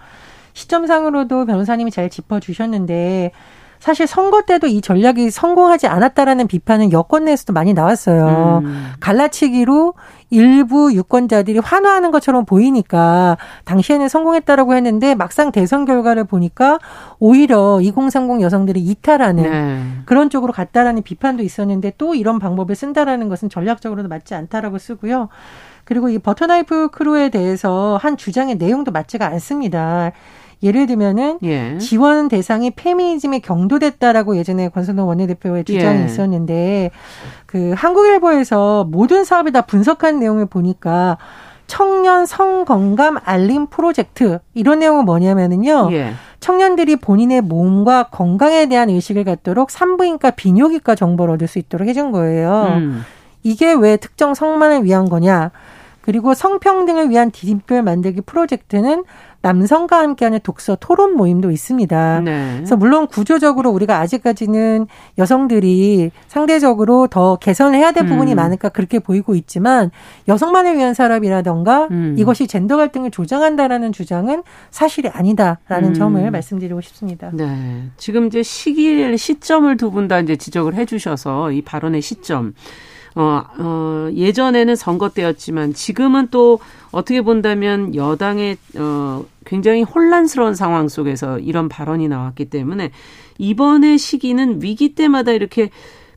[0.54, 3.32] 시점상으로도 변호사님이 잘 짚어주셨는데
[3.84, 8.62] 사실 선거 때도 이 전략이 성공하지 않았다라는 비판은 여권 내에서도 많이 나왔어요.
[8.64, 8.94] 음.
[9.02, 9.96] 갈라치기로
[10.30, 16.80] 일부 유권자들이 환호하는 것처럼 보이니까 당시에는 성공했다라고 했는데 막상 대선 결과를 보니까
[17.20, 19.84] 오히려 2030 여성들이 이탈하는 네.
[20.06, 25.28] 그런 쪽으로 갔다라는 비판도 있었는데 또 이런 방법을 쓴다라는 것은 전략적으로도 맞지 않다라고 쓰고요.
[25.84, 30.14] 그리고 이 버터나이프 크루에 대해서 한 주장의 내용도 맞지가 않습니다.
[30.64, 31.78] 예를 들면은 예.
[31.78, 36.06] 지원 대상이 페미니즘에 경도됐다라고 예전에 권선동 원내대표의 주장이 예.
[36.06, 36.92] 있었는데
[37.46, 41.18] 그 한국일보에서 모든 사업을 다 분석한 내용을 보니까
[41.68, 45.90] 청년 성건강 알림 프로젝트 이런 내용은 뭐냐면은요.
[45.92, 46.14] 예.
[46.40, 52.74] 청년들이 본인의 몸과 건강에 대한 의식을 갖도록 산부인과 비뇨기과 정보를 얻을 수 있도록 해준 거예요.
[52.78, 53.04] 음.
[53.44, 55.52] 이게 왜 특정 성만을 위한 거냐?
[56.02, 59.06] 그리고 성평등을 위한 디딤돌 만들기 프로젝트는
[59.44, 62.22] 남성과 함께하는 독서 토론 모임도 있습니다.
[62.22, 62.54] 네.
[62.56, 68.36] 그래서 물론 구조적으로 우리가 아직까지는 여성들이 상대적으로 더 개선을 해야 될 부분이 음.
[68.38, 69.92] 많을까 그렇게 보이고 있지만
[70.30, 72.16] 여성만을 위한 사업이라던가 음.
[72.18, 75.94] 이것이 젠더 갈등을 조장한다라는 주장은 사실이 아니다라는 음.
[75.94, 77.30] 점을 말씀드리고 싶습니다.
[77.34, 77.90] 네.
[77.98, 82.54] 지금 이제 시기 시점을 두 분 다 이제 지적을 해 주셔서 이 발언의 시점.
[83.16, 86.60] 어, 어, 예전에는 선거 때였지만 지금은 또
[86.92, 92.92] 어떻게 본다면 여당의 어, 굉장히 혼란스러운 상황 속에서 이런 발언이 나왔기 때문에
[93.38, 95.70] 이번의 시기는 위기 때마다 이렇게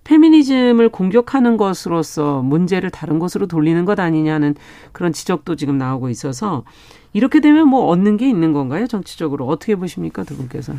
[0.04, 4.54] 페미니즘을 공격하는 것으로서 문제를 다른 곳으로 돌리는 것 아니냐는
[4.92, 6.64] 그런 지적도 지금 나오고 있어서
[7.12, 8.86] 이렇게 되면 뭐 얻는 게 있는 건가요?
[8.86, 10.74] 정치적으로 어떻게 보십니까, 두 분께서?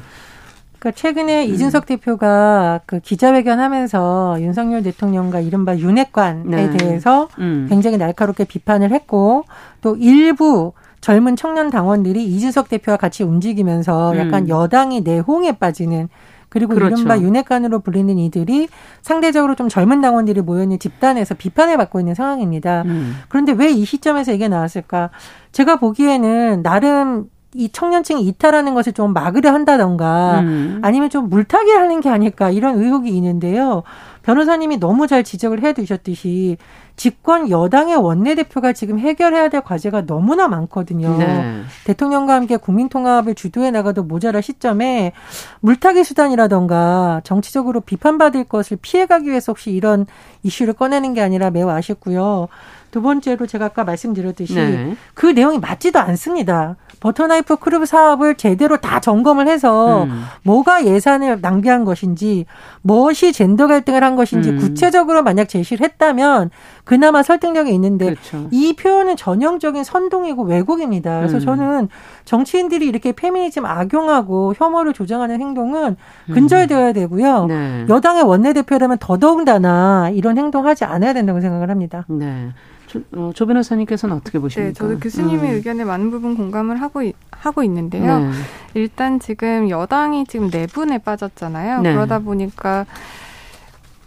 [0.79, 1.53] 그러니까 최근에 음.
[1.53, 6.77] 이준석 대표가 그 기자회견 하면서 윤석열 대통령과 이른바 윤핵관에 네.
[6.77, 7.65] 대해서 음.
[7.69, 9.45] 굉장히 날카롭게 비판을 했고
[9.81, 14.49] 또 일부 젊은 청년 당원들이 이준석 대표와 같이 움직이면서 약간 음.
[14.49, 16.09] 여당이 내홍에 빠지는
[16.49, 16.95] 그리고 그렇죠.
[16.95, 18.69] 이른바 윤핵관으로 불리는 이들이
[19.01, 22.83] 상대적으로 좀 젊은 당원들이 모여있는 집단에서 비판을 받고 있는 상황입니다.
[22.85, 23.17] 음.
[23.27, 25.09] 그런데 왜 이 시점에서 이게 나왔을까?
[25.51, 27.25] 제가 보기에는 나름
[27.57, 30.79] 이 청년층이 이탈하는 것을 좀 막으려 한다던가 음.
[30.83, 33.83] 아니면 좀 물타기 하는 게 아닐까 이런 의혹이 있는데요.
[34.21, 36.57] 변호사님이 너무 잘 지적을 해 두셨듯이
[36.97, 41.17] 집권 여당의 원내대표가 지금 해결해야 될 과제가 너무나 많거든요.
[41.17, 41.61] 네.
[41.85, 45.13] 대통령과 함께 국민통합을 주도해 나가도 모자랄 시점에
[45.61, 50.07] 물타기 수단이라던가 정치적으로 비판받을 것을 피해가기 위해서 혹시 이런
[50.43, 52.47] 이슈를 꺼내는 게 아니라 매우 아쉽고요.
[52.91, 54.95] 두 번째로 제가 아까 말씀드렸듯이 네.
[55.13, 56.75] 그 내용이 맞지도 않습니다.
[56.99, 60.23] 버터나이프 크루 사업을 제대로 다 점검을 해서 음.
[60.43, 62.45] 뭐가 예산을 낭비한 것인지
[62.81, 64.57] 무엇이 젠더 갈등을 한 것인지 음.
[64.57, 66.49] 구체적으로 만약 제시를 했다면
[66.83, 68.47] 그나마 설득력이 있는데 그렇죠.
[68.51, 71.17] 이 표현은 전형적인 선동이고 왜곡입니다.
[71.19, 71.39] 그래서 음.
[71.41, 71.89] 저는
[72.25, 75.97] 정치인들이 이렇게 페미니즘 악용하고 혐오를 조장하는 행동은
[76.29, 76.33] 음.
[76.33, 77.45] 근절되어야 되고요.
[77.45, 77.85] 네.
[77.89, 82.05] 여당의 원내대표라면 더더욱다나 이런 행동하지 않아야 된다고 생각을 합니다.
[82.07, 82.49] 네.
[82.87, 84.69] 조, 어, 조 변호사님께서는 어떻게 보십니까?
[84.69, 85.55] 네, 저도 교수님의 음.
[85.55, 88.19] 의견에 많은 부분 공감을 하고 하고 있는데요.
[88.19, 88.31] 네.
[88.73, 91.81] 일단 지금 여당이 지금 내분에 빠졌잖아요.
[91.81, 91.93] 네.
[91.93, 92.85] 그러다 보니까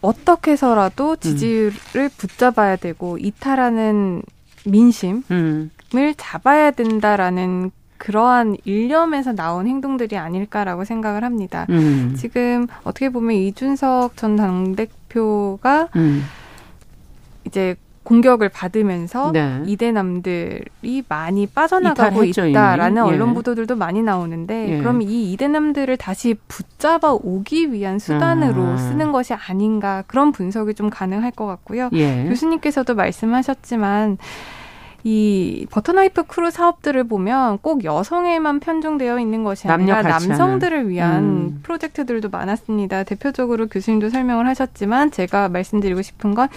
[0.01, 1.17] 어떻게 해서라도 음.
[1.21, 2.09] 지지율을 음.
[2.17, 4.23] 붙잡아야 되고 이탈하는
[4.65, 5.71] 민심을 음.
[6.17, 11.67] 잡아야 된다라는 그러한 일념에서 나온 행동들이 아닐까라고 생각을 합니다.
[11.69, 12.15] 음.
[12.17, 16.25] 지금 어떻게 보면 이준석 전 당대표가 음.
[17.45, 19.63] 이제 공격을 받으면서 네.
[19.67, 23.09] 이대남들이 많이 빠져나가고 있다라는 예.
[23.09, 24.79] 언론 보도들도 많이 나오는데 예.
[24.79, 28.77] 그럼 이 이대남들을 다시 붙잡아 오기 위한 수단으로 아.
[28.79, 31.91] 쓰는 것이 아닌가 그런 분석이 좀 가능할 것 같고요.
[31.93, 32.25] 예.
[32.29, 34.17] 교수님께서도 말씀하셨지만
[35.03, 41.61] 이 버터나이프 크루 사업들을 보면 꼭 여성에만 편중되어 있는 것이 아니라 남성들을 위한 음.
[41.63, 43.05] 프로젝트들도 많았습니다.
[43.05, 46.49] 대표적으로 교수님도 설명을 하셨지만 제가 말씀드리고 싶은 건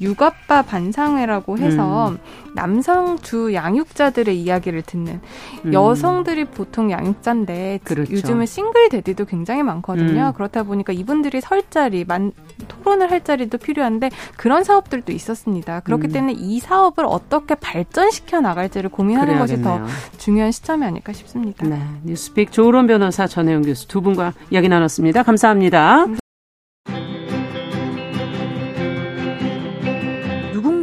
[0.00, 2.18] 육아빠 반상회라고 해서 음.
[2.54, 5.20] 남성 주 양육자들의 이야기를 듣는
[5.64, 5.72] 음.
[5.72, 8.12] 여성들이 보통 양육자인데 그렇죠.
[8.12, 10.28] 요즘은 single daddy도 굉장히 많거든요.
[10.28, 10.32] 음.
[10.34, 12.32] 그렇다 보니까 이분들이 설 자리, 만,
[12.68, 15.80] 토론을 할 자리도 필요한데 그런 사업들도 있었습니다.
[15.80, 16.12] 그렇기 음.
[16.12, 19.80] 때문에 이 사업을 어떻게 발전시켜 나갈지를 고민하는 그래야겠네요.
[19.80, 21.66] 것이 더 중요한 시점이 아닐까 싶습니다.
[21.66, 25.22] 네, 뉴스픽 조론 변호사 전혜영 교수 두 분과 이야기 나눴습니다.
[25.22, 26.06] 감사합니다.
[26.06, 26.27] 누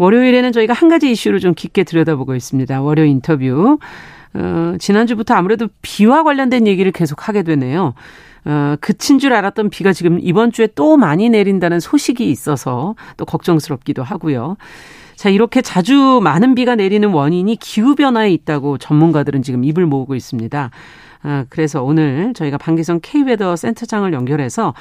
[0.00, 2.80] 월요일에는 저희가 한 가지 이슈를 좀 깊게 들여다보고 있습니다.
[2.80, 3.78] 월요 인터뷰.
[4.32, 7.92] 어, 지난주부터 아무래도 비와 관련된 얘기를 계속 하게 되네요.
[8.46, 14.02] 어, 그친 줄 알았던 비가 지금 이번 주에 또 많이 내린다는 소식이 있어서 또 걱정스럽기도
[14.02, 14.56] 하고요.
[15.16, 20.70] 자, 이렇게 자주 많은 비가 내리는 원인이 기후변화에 있다고 전문가들은 지금 입을 모으고 있습니다.
[21.24, 24.72] 아, 그래서 오늘 저희가 방기성 K웨더 센터장을 연결해서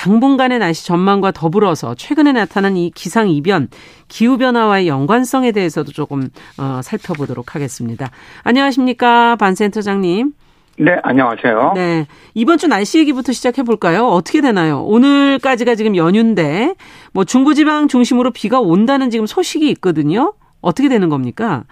[0.00, 3.68] 당분간의 날씨 전망과 더불어서 최근에 나타난 이 기상 이변,
[4.08, 8.08] 기후 변화와의 연관성에 대해서도 조금 어, 살펴보도록 하겠습니다.
[8.42, 10.32] 안녕하십니까, 반 센터장님.
[10.78, 11.72] 네, 안녕하세요.
[11.74, 12.06] 네.
[12.32, 14.06] 이번 주 날씨 얘기부터 시작해 볼까요?
[14.06, 14.82] 어떻게 되나요?
[14.84, 16.74] 오늘까지가 지금 연휴인데
[17.12, 20.32] 뭐 중부지방 중심으로 비가 온다는 지금 소식이 있거든요.
[20.62, 21.64] 어떻게 되는 겁니까?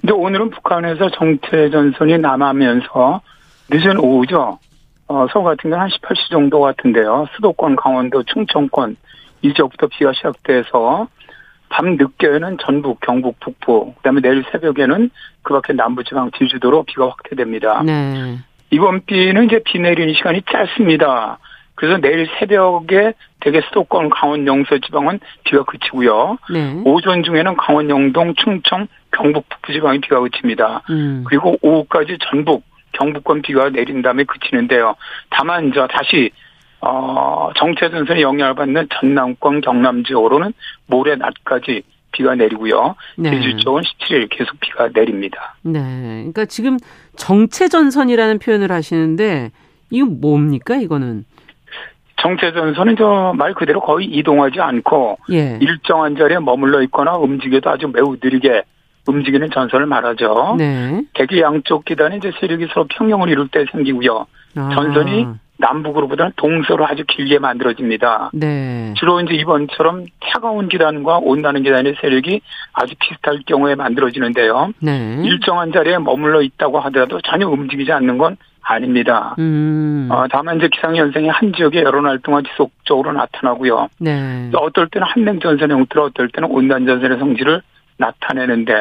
[0.00, 3.22] 근데 오늘은 북한에서 정체 전선이 남하면서
[3.70, 4.60] 늦은 오후죠.
[5.06, 7.26] 어, 서울 같은 경우는 한 18시 정도 같은데요.
[7.34, 8.96] 수도권, 강원도, 충청권
[9.42, 11.08] 이 지역부터 비가 시작돼서
[11.68, 15.10] 밤 늦게는 전북, 경북, 북부, 그다음에 내일 새벽에는
[15.42, 17.82] 그 밖에 남부지방 제주도로 비가 확대됩니다.
[17.82, 18.38] 네.
[18.70, 21.38] 이번 비는 이제 비 내리는 시간이 짧습니다.
[21.74, 26.38] 그래서 내일 새벽에 대개 수도권, 강원, 영서 지방은 비가 그치고요.
[26.50, 26.82] 네.
[26.84, 30.82] 오전 중에는 강원, 영동, 충청, 경북 북부 지방에 비가 그칩니다.
[30.90, 31.24] 음.
[31.26, 32.62] 그리고 오후까지 전북,
[32.94, 34.94] 경북권 비가 내린 다음에 그치는데요.
[35.30, 36.30] 다만 저 다시
[36.80, 40.52] 어 정체 전선에 영향을 받는 전남권 경남 지역으로는
[40.86, 42.94] 모레 낮까지 비가 내리고요.
[43.16, 43.30] 네.
[43.30, 45.56] 제주 쪽은 17일 계속 비가 내립니다.
[45.62, 45.80] 네.
[45.80, 46.76] 그러니까 지금
[47.16, 49.50] 정체 전선이라는 표현을 하시는데
[49.90, 51.24] 이거 뭡니까 이거는?
[52.16, 55.58] 정체 전선은 저 말 그대로 거의 이동하지 않고 예.
[55.60, 58.62] 일정한 자리에 머물러 있거나 움직여도 아주 매우 느리게
[59.06, 60.56] 움직이는 전선을 말하죠.
[60.58, 61.02] 네.
[61.14, 64.26] 대기 양쪽 기단이 이제 세력이 서로 평형을 이룰 때 생기고요.
[64.56, 64.70] 아.
[64.74, 68.30] 전선이 남북으로보다는 동서로 아주 길게 만들어집니다.
[68.34, 68.92] 네.
[68.96, 72.40] 주로 이제 이번처럼 차가운 기단과 온다는 기단의 세력이
[72.72, 74.72] 아주 비슷할 경우에 만들어지는데요.
[74.80, 75.22] 네.
[75.24, 79.36] 일정한 자리에 머물러 있다고 하더라도 전혀 움직이지 않는 건 아닙니다.
[79.38, 80.08] 음.
[80.10, 83.88] 어, 다만 이제 기상현상이 한 지역에 여러 날 동안 지속적으로 나타나고요.
[84.00, 84.50] 네.
[84.54, 87.62] 어떨 때는 한냉 전선의 형태로 어떨 때는 온난전선의 성질을
[87.96, 88.72] 나타내는데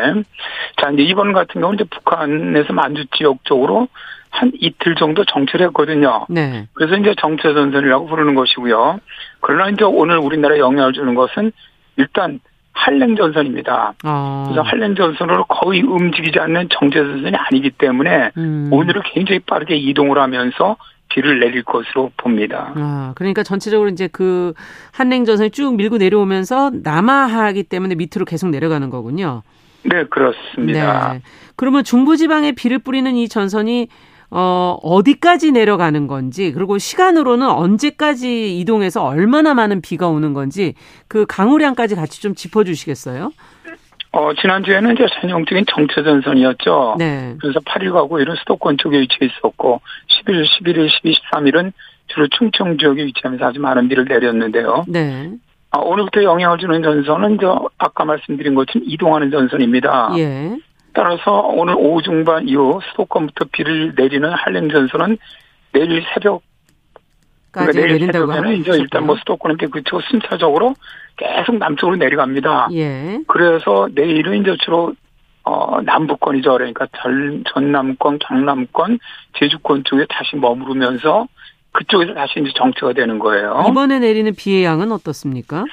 [0.81, 3.87] 자 이제 이번 같은 경우는 이제 북한에서 만주 지역 쪽으로
[4.29, 6.25] 한 이틀 정도 정체를 했거든요.
[6.27, 6.67] 네.
[6.73, 8.99] 그래서 이제 정체 전선이라고 부르는 것이고요.
[9.41, 11.51] 그러나 이제 오늘 우리나라에 영향을 주는 것은
[11.97, 12.39] 일단
[12.73, 13.93] 한랭 전선입니다.
[14.03, 14.45] 어.
[14.47, 18.69] 그래서 한랭 전선으로 거의 움직이지 않는 정체 전선이 아니기 때문에 음.
[18.71, 20.77] 오늘은 굉장히 빠르게 이동을 하면서
[21.13, 22.73] 비를 내릴 것으로 봅니다.
[22.75, 24.53] 아, 그러니까 전체적으로 이제 그
[24.91, 29.43] 한랭전선이 쭉 밀고 내려오면서 남하하기 때문에 밑으로 계속 내려가는 거군요.
[29.83, 31.13] 네, 그렇습니다.
[31.13, 31.21] 네.
[31.55, 33.89] 그러면 중부지방에 비를 뿌리는 이 전선이
[34.35, 40.73] 어, 어디까지 내려가는 건지, 그리고 시간으로는 언제까지 이동해서 얼마나 많은 비가 오는 건지,
[41.07, 43.31] 그 강우량까지 같이 좀 짚어주시겠어요?
[44.13, 46.95] 어, 지난주에는 이제 전형적인 정체전선이었죠.
[46.99, 47.35] 네.
[47.41, 51.73] 그래서 8일 과 이런 수도권 쪽에 위치해 있었고, 10일, 11일, 12, 13일은
[52.07, 54.85] 주로 충청 지역에 위치하면서 아주 많은 비를 내렸는데요.
[54.87, 55.31] 네.
[55.71, 60.13] 아, 오늘부터 영향을 주는 전선은 저 아까 말씀드린 것처럼 이동하는 전선입니다.
[60.17, 60.57] 예.
[60.93, 65.17] 따라서 오늘 오후 중반 이후 수도권부터 비를 내리는 한림 전선은
[65.71, 66.43] 내일 새벽
[67.53, 70.73] 그러니까 내일 새벽에는 이제 일단 뭐 수도권은 그치고 순차적으로
[71.15, 72.69] 계속 남쪽으로 내려갑니다.
[72.73, 73.19] 예.
[73.27, 74.93] 그래서 내일은 이제 주로
[75.43, 76.51] 어, 남부권이죠.
[76.51, 78.97] 그러니까 전, 전남권, 경남권,
[79.37, 81.27] 제주권 쪽에 다시 머무르면서
[81.73, 83.65] 그쪽에서 다시 이제 정체가 되는 거예요.
[83.69, 85.65] 이번에 내리는 비의 양은 어떻습니까?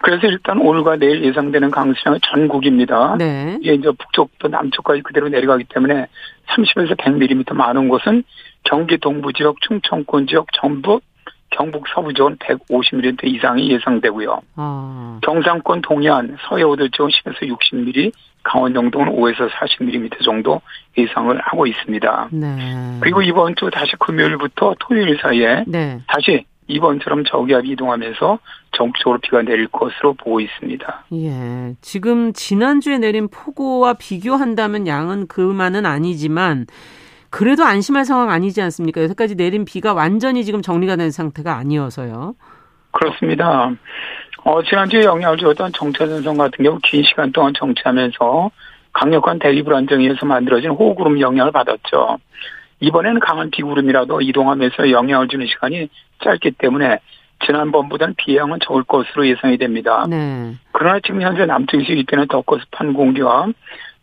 [0.00, 3.16] 그래서 일단 오늘과 내일 예상되는 강수량은 전국입니다.
[3.18, 3.58] 네.
[3.60, 6.06] 이게 이제 북쪽부터 남쪽까지 그대로 내려가기 때문에
[6.48, 8.22] 30에서 100mm 많은 곳은
[8.62, 11.02] 경기 동부 지역, 충청권 지역, 전북,
[11.50, 14.40] 경북 서부 지역은 150mm 이상이 예상되고요.
[14.56, 15.18] 아.
[15.22, 20.60] 경상권 동해안, 서해오도 지역은 10에서 60mm, 강원 정도는 5에서 40mm 정도
[20.96, 22.28] 예상을 하고 있습니다.
[22.32, 22.98] 네.
[23.00, 26.00] 그리고 이번 주 다시 금요일부터 토요일 사이에 네.
[26.06, 28.38] 다시 이번처럼 저기압이 이동하면서
[28.72, 31.04] 전국적으로 비가 내릴 것으로 보고 있습니다.
[31.14, 31.74] 예.
[31.80, 36.66] 지금 지난주에 내린 폭우와 비교한다면 양은 그만은 아니지만
[37.30, 39.02] 그래도 안심할 상황 아니지 않습니까?
[39.02, 42.34] 여태까지 내린 비가 완전히 지금 정리가 된 상태가 아니어서요.
[42.90, 43.70] 그렇습니다.
[44.44, 48.50] 어, 지난주에 영향을 주었던 정체전선 같은 경우 긴 시간 동안 정체하면서
[48.92, 52.18] 강력한 대기 불안정에 의해서 만들어진 호구름 영향을 받았죠.
[52.80, 55.88] 이번에는 강한 비구름이라도 이동하면서 영향을 주는 시간이
[56.24, 56.98] 짧기 때문에
[57.44, 60.06] 지난번보다는 비양은 적을 것으로 예상이 됩니다.
[60.08, 60.54] 네.
[60.72, 63.48] 그러나 지금 현재 남쪽에서 입대는 덕거습한 공기와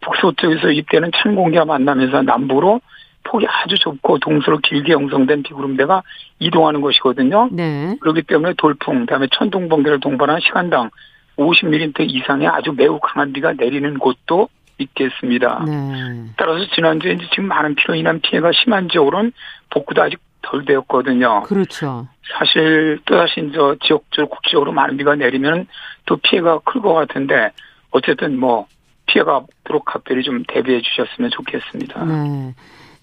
[0.02, 2.82] 북서쪽에서 입대는 찬 공기가 만나면서 남부로
[3.26, 6.02] 폭이 아주 좁고 동서로 길게 형성된 비구름대가
[6.40, 7.50] 이동하는 것이거든요.
[7.52, 7.98] 네.
[8.00, 10.90] 그렇기 때문에 돌풍, 그다음에 천둥 번개를 동반한 시간당
[11.38, 15.64] 50mm 이상의 아주 매우 강한 비가 내리는 곳도 있겠습니다.
[15.66, 16.26] 네.
[16.38, 19.32] 따라서 지난주에 이제 지금 많은 피로 인한 피해가 심한 지역으로는
[19.70, 21.42] 복구도 아직 덜 되었거든요.
[21.44, 22.08] 그렇죠.
[22.38, 25.68] 사실 또다시 이제 지역적으로 국지적으로 많은 비가 내리면
[26.06, 27.52] 또 피해가 클 것 같은데
[27.92, 28.68] 어쨌든 뭐
[29.08, 32.06] 피해가 없도록 각별히 좀 대비해 주셨으면 좋겠습니다.
[32.06, 32.54] 네.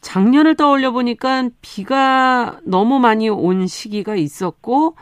[0.03, 4.97] 작년을 떠올려 보니까 비가 너무 많이 온 시기가 있었고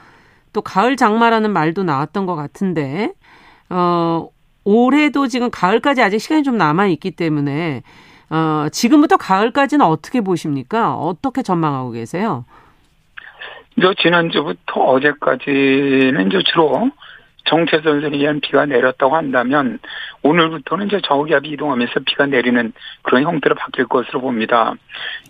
[0.53, 3.15] 또 가을 장마라는 말도 나왔던 것 같은데
[3.71, 4.29] 어
[4.65, 7.83] 올해도 지금 가을까지 아직 시간이 좀 남아 있기 때문에
[8.29, 10.95] 어 지금부터 가을까지는 어떻게 보십니까?
[10.95, 12.45] 어떻게 전망하고 계세요?
[13.81, 16.91] 저 지난주부터 어제까지는 주로
[17.45, 19.79] 정체전선에 의한 비가 내렸다고 한다면
[20.23, 22.73] 오늘부터는 이제 저기압이 이동하면서 비가 내리는
[23.03, 24.75] 그런 형태로 바뀔 것으로 봅니다.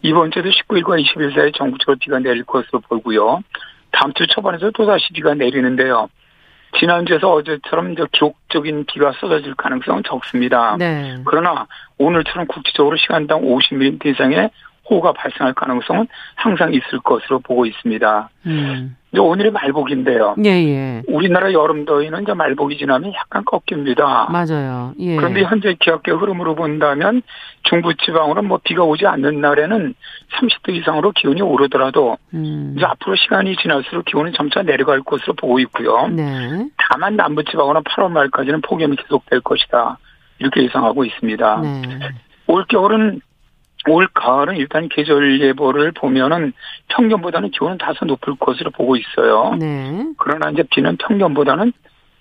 [0.03, 3.40] 이번 주도 19일과 20일 사이에 전국적으로 비가 내릴 것으로 보고요.
[3.92, 6.09] 다음 주 초반에도 또다시 비가 내리는데요.
[6.79, 10.77] 지난주에서 어제처럼 이제 기록적인 비가 쏟아질 가능성은 적습니다.
[10.79, 11.16] 네.
[11.25, 11.66] 그러나
[11.99, 14.51] 오늘처럼 국지적으로 시간당 50mm 이상의
[14.88, 18.31] 호우가 발생할 가능성은 항상 있을 것으로 보고 있습니다.
[18.46, 18.96] 음.
[19.12, 20.37] 이제 오늘이 말복인데요.
[20.44, 21.03] 예, 예.
[21.09, 24.29] 우리나라 여름 더위는 이제 말복이 지나면 약간 꺾입니다.
[24.31, 24.94] 맞아요.
[25.01, 25.16] 예.
[25.16, 27.23] 그런데 현재 기압계 흐름으로 본다면
[27.64, 29.94] 중부 지방으로 뭐 비가 오지 않는 날에는
[30.38, 32.75] 30도 이상으로 기온이 오르더라도 음.
[32.77, 36.07] 이제 앞으로 시간이 지날수록 기온은 점차 내려갈 것으로 보고 있고요.
[36.09, 36.68] 네.
[36.90, 39.99] 다만 남부 지방으로 8월 말까지는 폭염이 계속될 것이다.
[40.38, 41.61] 이렇게 예상하고 있습니다.
[41.62, 41.83] 네.
[42.46, 43.20] 올 겨울은
[43.88, 46.52] 올 가을은 일단 계절 예보를 보면은
[46.88, 49.56] 평년보다는 기온은 다소 높을 것으로 보고 있어요.
[49.58, 50.06] 네.
[50.18, 51.72] 그러나 이제 비는 평년보다는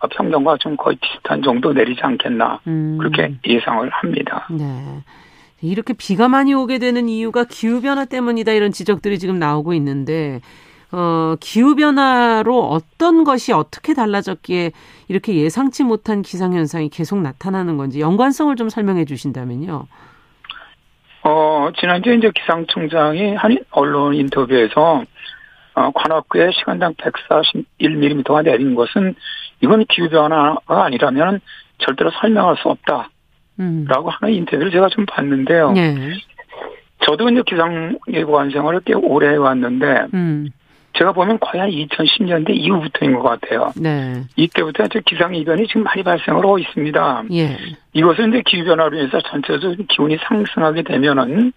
[0.07, 2.97] 평년과 좀 거의 비슷한 정도 내리지 않겠나 음.
[2.97, 4.47] 그렇게 예상을 합니다.
[4.49, 5.03] 네.
[5.61, 10.39] 이렇게 비가 많이 오게 되는 이유가 기후 변화 때문이다 이런 지적들이 지금 나오고 있는데
[10.91, 14.71] 어, 기후 변화로 어떤 것이 어떻게 달라졌기에
[15.07, 19.85] 이렇게 예상치 못한 기상 현상이 계속 나타나는 건지 연관성을 좀 설명해 주신다면요.
[21.29, 25.03] 어, 지난주에 이제 기상청장이 한 언론 인터뷰에서
[25.75, 29.15] 어, 관악구에 시간당 141mm가 내린 것은
[29.61, 31.39] 이건 기후변화가 아니라면
[31.77, 33.09] 절대로 설명할 수 없다.
[33.59, 33.85] 음.
[33.87, 35.71] 라고 하는 인터뷰를 제가 좀 봤는데요.
[35.73, 36.13] 네.
[37.05, 40.49] 저도 이제 기상예보관 생활을 꽤 오래 해왔는데, 음.
[40.93, 43.71] 제가 보면 거의 한 2010년대 이후부터인 것 같아요.
[43.75, 44.23] 네.
[44.36, 47.23] 이때부터 이제 기상 이변이 지금 많이 발생을 하고 있습니다.
[47.34, 47.58] 예.
[47.93, 51.54] 이것은 이제 기후 변화로 인해서 전체적으로 기온이 상승하게 되면은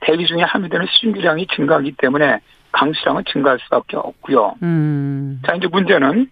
[0.00, 2.38] 대기 중에 함유되는 수증기량이 증가하기 때문에
[2.72, 4.54] 강수량은 증가할 수밖에 없고요.
[4.62, 5.40] 음.
[5.46, 6.28] 자 이제 문제는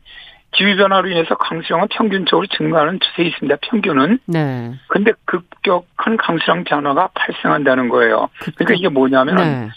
[0.52, 3.56] 기후 변화로 인해서 강수량은 평균적으로 증가하는 추세에 있습니다.
[3.62, 4.18] 평균은.
[4.26, 4.72] 네.
[4.88, 8.28] 근데 급격한 강수량 변화가 발생한다는 거예요.
[8.56, 9.68] 그러니까 이게 뭐냐면 네.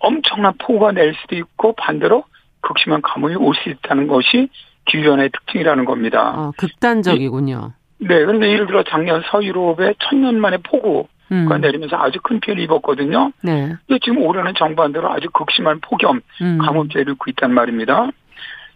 [0.00, 2.24] 엄청난 폭우가 낼 수도 있고 반대로
[2.60, 4.48] 극심한 가뭄이 올 수 있다는 것이
[4.86, 6.32] 기후변화의 특징이라는 겁니다.
[6.36, 7.72] 어, 극단적이군요.
[7.98, 11.60] 네, 그런데 예를 들어 작년 서유럽에 천년 만에 폭우가 음.
[11.60, 13.32] 내리면서 아주 큰 피해를 입었거든요.
[13.42, 13.74] 네.
[13.86, 16.58] 근데 지금 올해는 정반대로 아주 극심한 폭염, 음.
[16.58, 18.08] 가뭄 피해를 입고 있단 말입니다.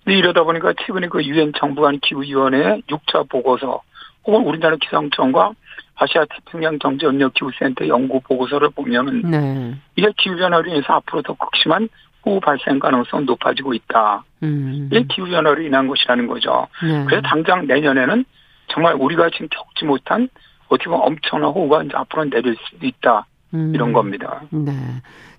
[0.05, 3.81] 근데 이러다 보니까 최근에 그 유엔 정부간 기후위원회 6차 보고서
[4.27, 5.53] 혹은 우리나라 기상청과
[5.97, 9.75] 아시아 태평양 경제 협력 기후센터 연구 보고서를 보면은 네.
[9.97, 11.89] 이게 기후 변화로 인해서 앞으로 더 극심한
[12.27, 14.25] 호우 발생 가능성 높아지고 있다.
[14.43, 14.89] 음.
[14.91, 16.67] 이게 기후 변화로 인한 것이라는 거죠.
[16.83, 17.05] 네.
[17.05, 18.25] 그래서 당장 내년에는
[18.69, 20.29] 정말 우리가 지금 겪지 못한
[20.69, 23.27] 어떻게 보면 엄청난 호우가 이제 앞으로 내릴 수도 있다.
[23.53, 23.73] 음.
[23.75, 24.43] 이런 겁니다.
[24.51, 24.73] 네.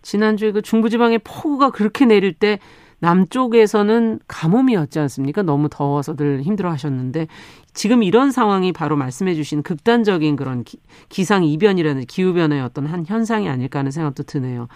[0.02, 2.60] 지난주에 그 중부지방에 폭우가 그렇게 내릴 때
[3.06, 5.44] 남쪽에서는 가뭄이었지 않습니까?
[5.44, 7.28] 너무 더워서들 힘들어 하셨는데
[7.74, 13.06] 지금 이런 상황이 바로 말씀해 주신 극단적인 그런 기, 상 이변이라는 기후 변화의 어떤 한
[13.06, 14.68] 현상이 아닐까 하는 생각도 드네요.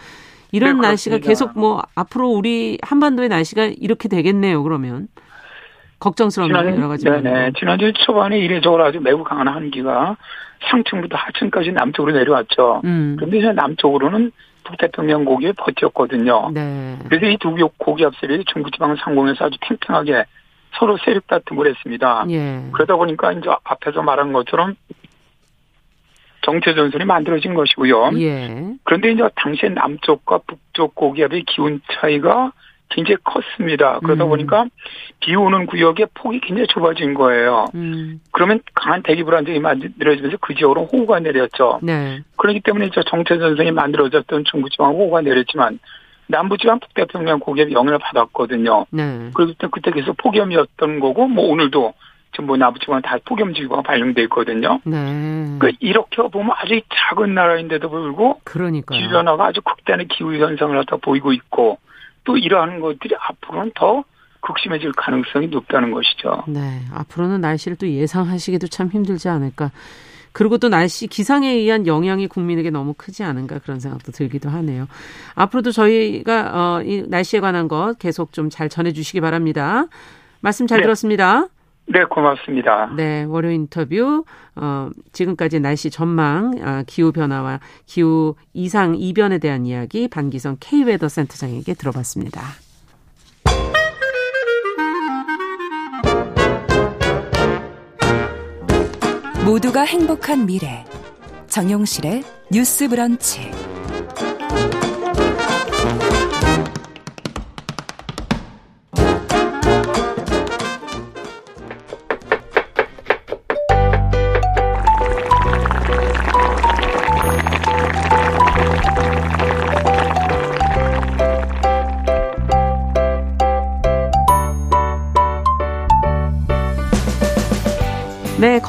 [0.51, 4.61] 이런 네, 날씨가 계속 뭐 앞으로 우리 한반도의 날씨가 이렇게 되겠네요.
[4.61, 5.07] 그러면
[5.99, 7.05] 걱정스러운 지난, 여러 가지.
[7.05, 7.53] 네네.
[7.57, 10.17] 지난주 초반에 이례적으로 아주 매우 강한 한기가
[10.69, 12.81] 상층부터 하층까지 남쪽으로 내려왔죠.
[12.83, 13.15] 음.
[13.17, 14.31] 그런데 이제 남쪽으로는
[14.69, 16.51] 북태평양 고기에 버텼거든요.
[16.53, 16.97] 네.
[17.07, 20.25] 그래서 이 두 고기압설이 중부지방 상공에서 아주 팽팽하게
[20.77, 22.25] 서로 세력 다툼을 했습니다.
[22.29, 22.61] 예.
[22.71, 24.75] 그러다 보니까 이제 앞에서 말한 것처럼
[26.41, 28.11] 정체 전선이 만들어진 것이고요.
[28.19, 28.75] 예.
[28.83, 32.51] 그런데 이제 당시에 남쪽과 북쪽 고기압의 기온 차이가
[32.89, 33.99] 굉장히 컸습니다.
[33.99, 34.29] 그러다 음.
[34.29, 34.65] 보니까
[35.19, 37.65] 비 오는 구역의 폭이 굉장히 좁아진 거예요.
[37.75, 38.19] 음.
[38.31, 41.79] 그러면 강한 대기 불안정이 만들어지면서 그 지역으로 호우가 내렸죠.
[41.81, 42.19] 네.
[42.35, 45.79] 그렇기 때문에 저 정체전선이 만들어졌던 중부지방 호우가 내렸지만
[46.27, 48.85] 남부지방 북태평양 고기압이 영향을 받았거든요.
[48.91, 49.31] 네.
[49.33, 51.93] 때문에 그때 계속 폭염이었던 거고 뭐 오늘도
[52.31, 54.79] 지금 뭐 남부지방 다 폭염지구가 발령돼 있거든요.
[54.83, 55.57] 네.
[55.59, 58.41] 그 이렇게 보면 아주 작은 나라인데도 불구하고.
[58.99, 61.79] 기후 변화가 아주 극단의 기후 현상을 갖다 보이고 있고
[62.23, 64.03] 또 이러한 것들이 앞으로는 더
[64.41, 66.43] 극심해질 가능성이 높다는 것이죠.
[66.47, 66.81] 네.
[66.93, 69.71] 앞으로는 날씨를 또 예상하시기도 참 힘들지 않을까.
[70.31, 74.87] 그리고 또 날씨 기상에 의한 영향이 국민에게 너무 크지 않은가 그런 생각도 들기도 하네요.
[75.35, 79.85] 앞으로도 저희가 어, 이 날씨에 관한 것 계속 좀 잘 전해주시기 바랍니다.
[80.41, 80.83] 말씀 잘 네.
[80.83, 81.47] 들었습니다.
[81.91, 82.91] 네, 고맙습니다.
[82.95, 84.23] 네, 월요 인터뷰,
[84.55, 91.73] 어, 지금까지 날씨 전망, 어, 기후 변화와 기후 이상 이변에 대한 이야기 반기성 K웨더 센터장에게
[91.73, 92.41] 들어봤습니다.
[99.43, 100.85] 모두가 행복한 미래.
[101.47, 103.68] 정용실의 뉴스 브런치.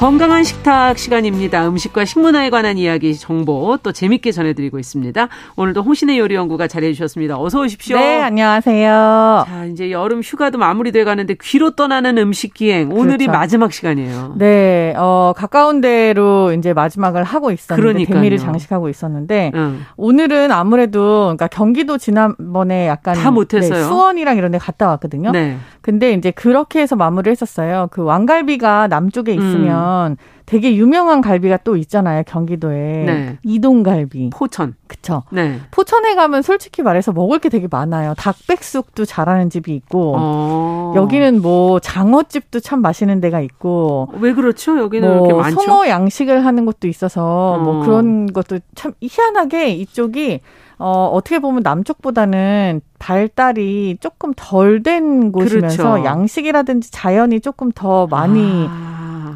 [0.01, 1.67] 건강한 식탁 시간입니다.
[1.67, 5.27] 음식과 식문화에 관한 이야기 정보 또 재밌게 전해드리고 있습니다.
[5.55, 7.39] 오늘도 홍신의 요리연구가 잘해주셨습니다.
[7.39, 7.97] 어서 오십시오.
[7.97, 9.45] 네, 안녕하세요.
[9.47, 13.31] 자, 이제 여름 휴가도 마무리돼 가는데 귀로 떠나는 음식 기행 오늘이 그렇죠.
[13.31, 14.37] 마지막 시간이에요.
[14.39, 18.15] 네, 어 가까운 데로 이제 마지막을 하고 있었는데 그러니까요.
[18.15, 19.81] 대미를 장식하고 있었는데 응.
[19.97, 23.77] 오늘은 아무래도 그러니까 경기도 지난번에 약간 다 못했어요.
[23.77, 25.29] 네, 수원이랑 이런 데 갔다 왔거든요.
[25.29, 25.57] 네.
[25.81, 27.89] 근데 이제 그렇게 해서 마무리를 했었어요.
[27.91, 30.17] 그 왕갈비가 남쪽에 있으면 보면 음.
[30.45, 33.37] 되게 유명한 갈비가 또 있잖아요 경기도에 네.
[33.43, 35.59] 이동갈비 포천 그쵸 네.
[35.71, 40.93] 포천에 가면 솔직히 말해서 먹을 게 되게 많아요 닭백숙도 잘하는 집이 있고 어.
[40.95, 46.45] 여기는 뭐 장어집도 참 맛있는 데가 있고 왜 그렇죠 여기는 뭐 이렇게 많죠 송어 양식을
[46.45, 47.73] 하는 곳도 있어서 뭐 어.
[47.73, 50.41] 뭐 그런 것도 참 희한하게 이쪽이
[50.83, 56.05] 어, 어떻게 보면 남쪽보다는 발달이 조금 덜 된 곳이면서 그렇죠.
[56.05, 58.90] 양식이라든지 자연이 조금 더 많이 아.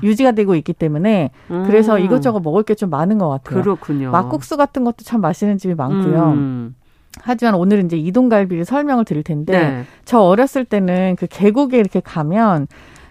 [0.06, 1.64] 유지가 되고 있기 때문에 음.
[1.68, 3.62] 그래서 이것저것 먹을 게 좀 많은 것 같아요.
[3.62, 4.12] 그렇군요.
[4.12, 6.24] 막국수 같은 것도 참 맛있는 집이 많고요.
[6.34, 6.76] 음.
[7.22, 9.84] 하지만 오늘은 이제 이동갈비를 설명을 드릴 텐데 네.
[10.03, 12.68] 저 어렸을 때는 그 계곡에 이렇게 가면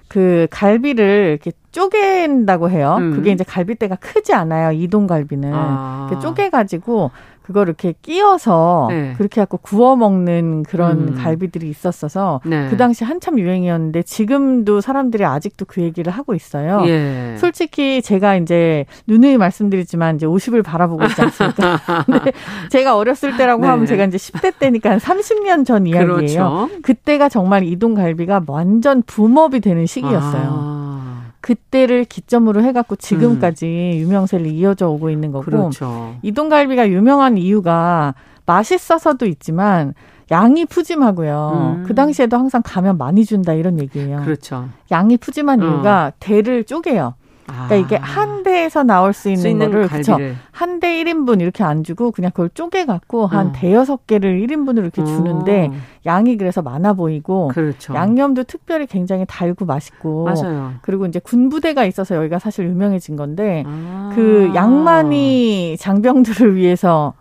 [0.08, 2.96] 그 갈비를 이렇게 쪼갠다고 해요.
[3.00, 3.14] 음.
[3.16, 4.72] 그게 이제 갈비대가 크지 않아요.
[4.72, 5.50] 이동갈비는.
[5.54, 6.20] 아.
[6.20, 7.10] 쪼개가지고
[7.44, 9.12] 그걸 이렇게 끼워서 네.
[9.18, 11.14] 그렇게 갖고 구워 먹는 그런 음.
[11.14, 12.68] 갈비들이 있었어서 네.
[12.70, 16.82] 그 당시 한참 유행이었는데 지금도 사람들이 아직도 그 얘기를 하고 있어요.
[16.86, 17.36] 예.
[17.38, 21.78] 솔직히 제가 이제 누누이 말씀드리지만 이제 50을 바라보고 있지 않습니까?
[22.06, 22.32] 근데
[22.70, 23.68] 제가 어렸을 때라고 네.
[23.68, 26.14] 하면 제가 이제 10대 때니까 한 30년 전 이야기예요.
[26.14, 26.70] 그렇죠.
[26.82, 30.48] 그때가 정말 이동 갈비가 완전 붐업이 되는 시기였어요.
[30.50, 31.13] 아.
[31.44, 33.98] 그때를 기점으로 해갖고 지금까지 음.
[33.98, 36.16] 유명세를 이어져 오고 있는 거고 그렇죠.
[36.22, 38.14] 이동갈비가 유명한 이유가
[38.46, 39.92] 맛있어서도 있지만
[40.30, 41.76] 양이 푸짐하고요.
[41.80, 41.84] 음.
[41.86, 44.22] 그 당시에도 항상 가면 많이 준다 이런 얘기예요.
[44.24, 44.70] 그렇죠.
[44.90, 45.66] 양이 푸짐한 어.
[45.66, 47.12] 이유가 대를 쪼개요.
[47.46, 47.76] 그러니까 아.
[47.76, 50.18] 이게 한 대에서 나올 수 있는, 수 있는 거를 그쵸
[50.50, 53.52] 한대 1인분 이렇게 안 주고 그냥 그걸 쪼개 갖고 한 어.
[53.54, 55.04] 대여섯 개를 1인분으로 이렇게 어.
[55.04, 55.70] 주는데
[56.06, 57.94] 양이 그래서 많아 보이고 그렇죠.
[57.94, 60.74] 양념도 특별히 굉장히 달고 맛있고 맞아요.
[60.82, 64.12] 그리고 이제 군부대가 있어서 여기가 사실 유명해진 건데 아.
[64.14, 67.14] 그 양만이 장병들을 위해서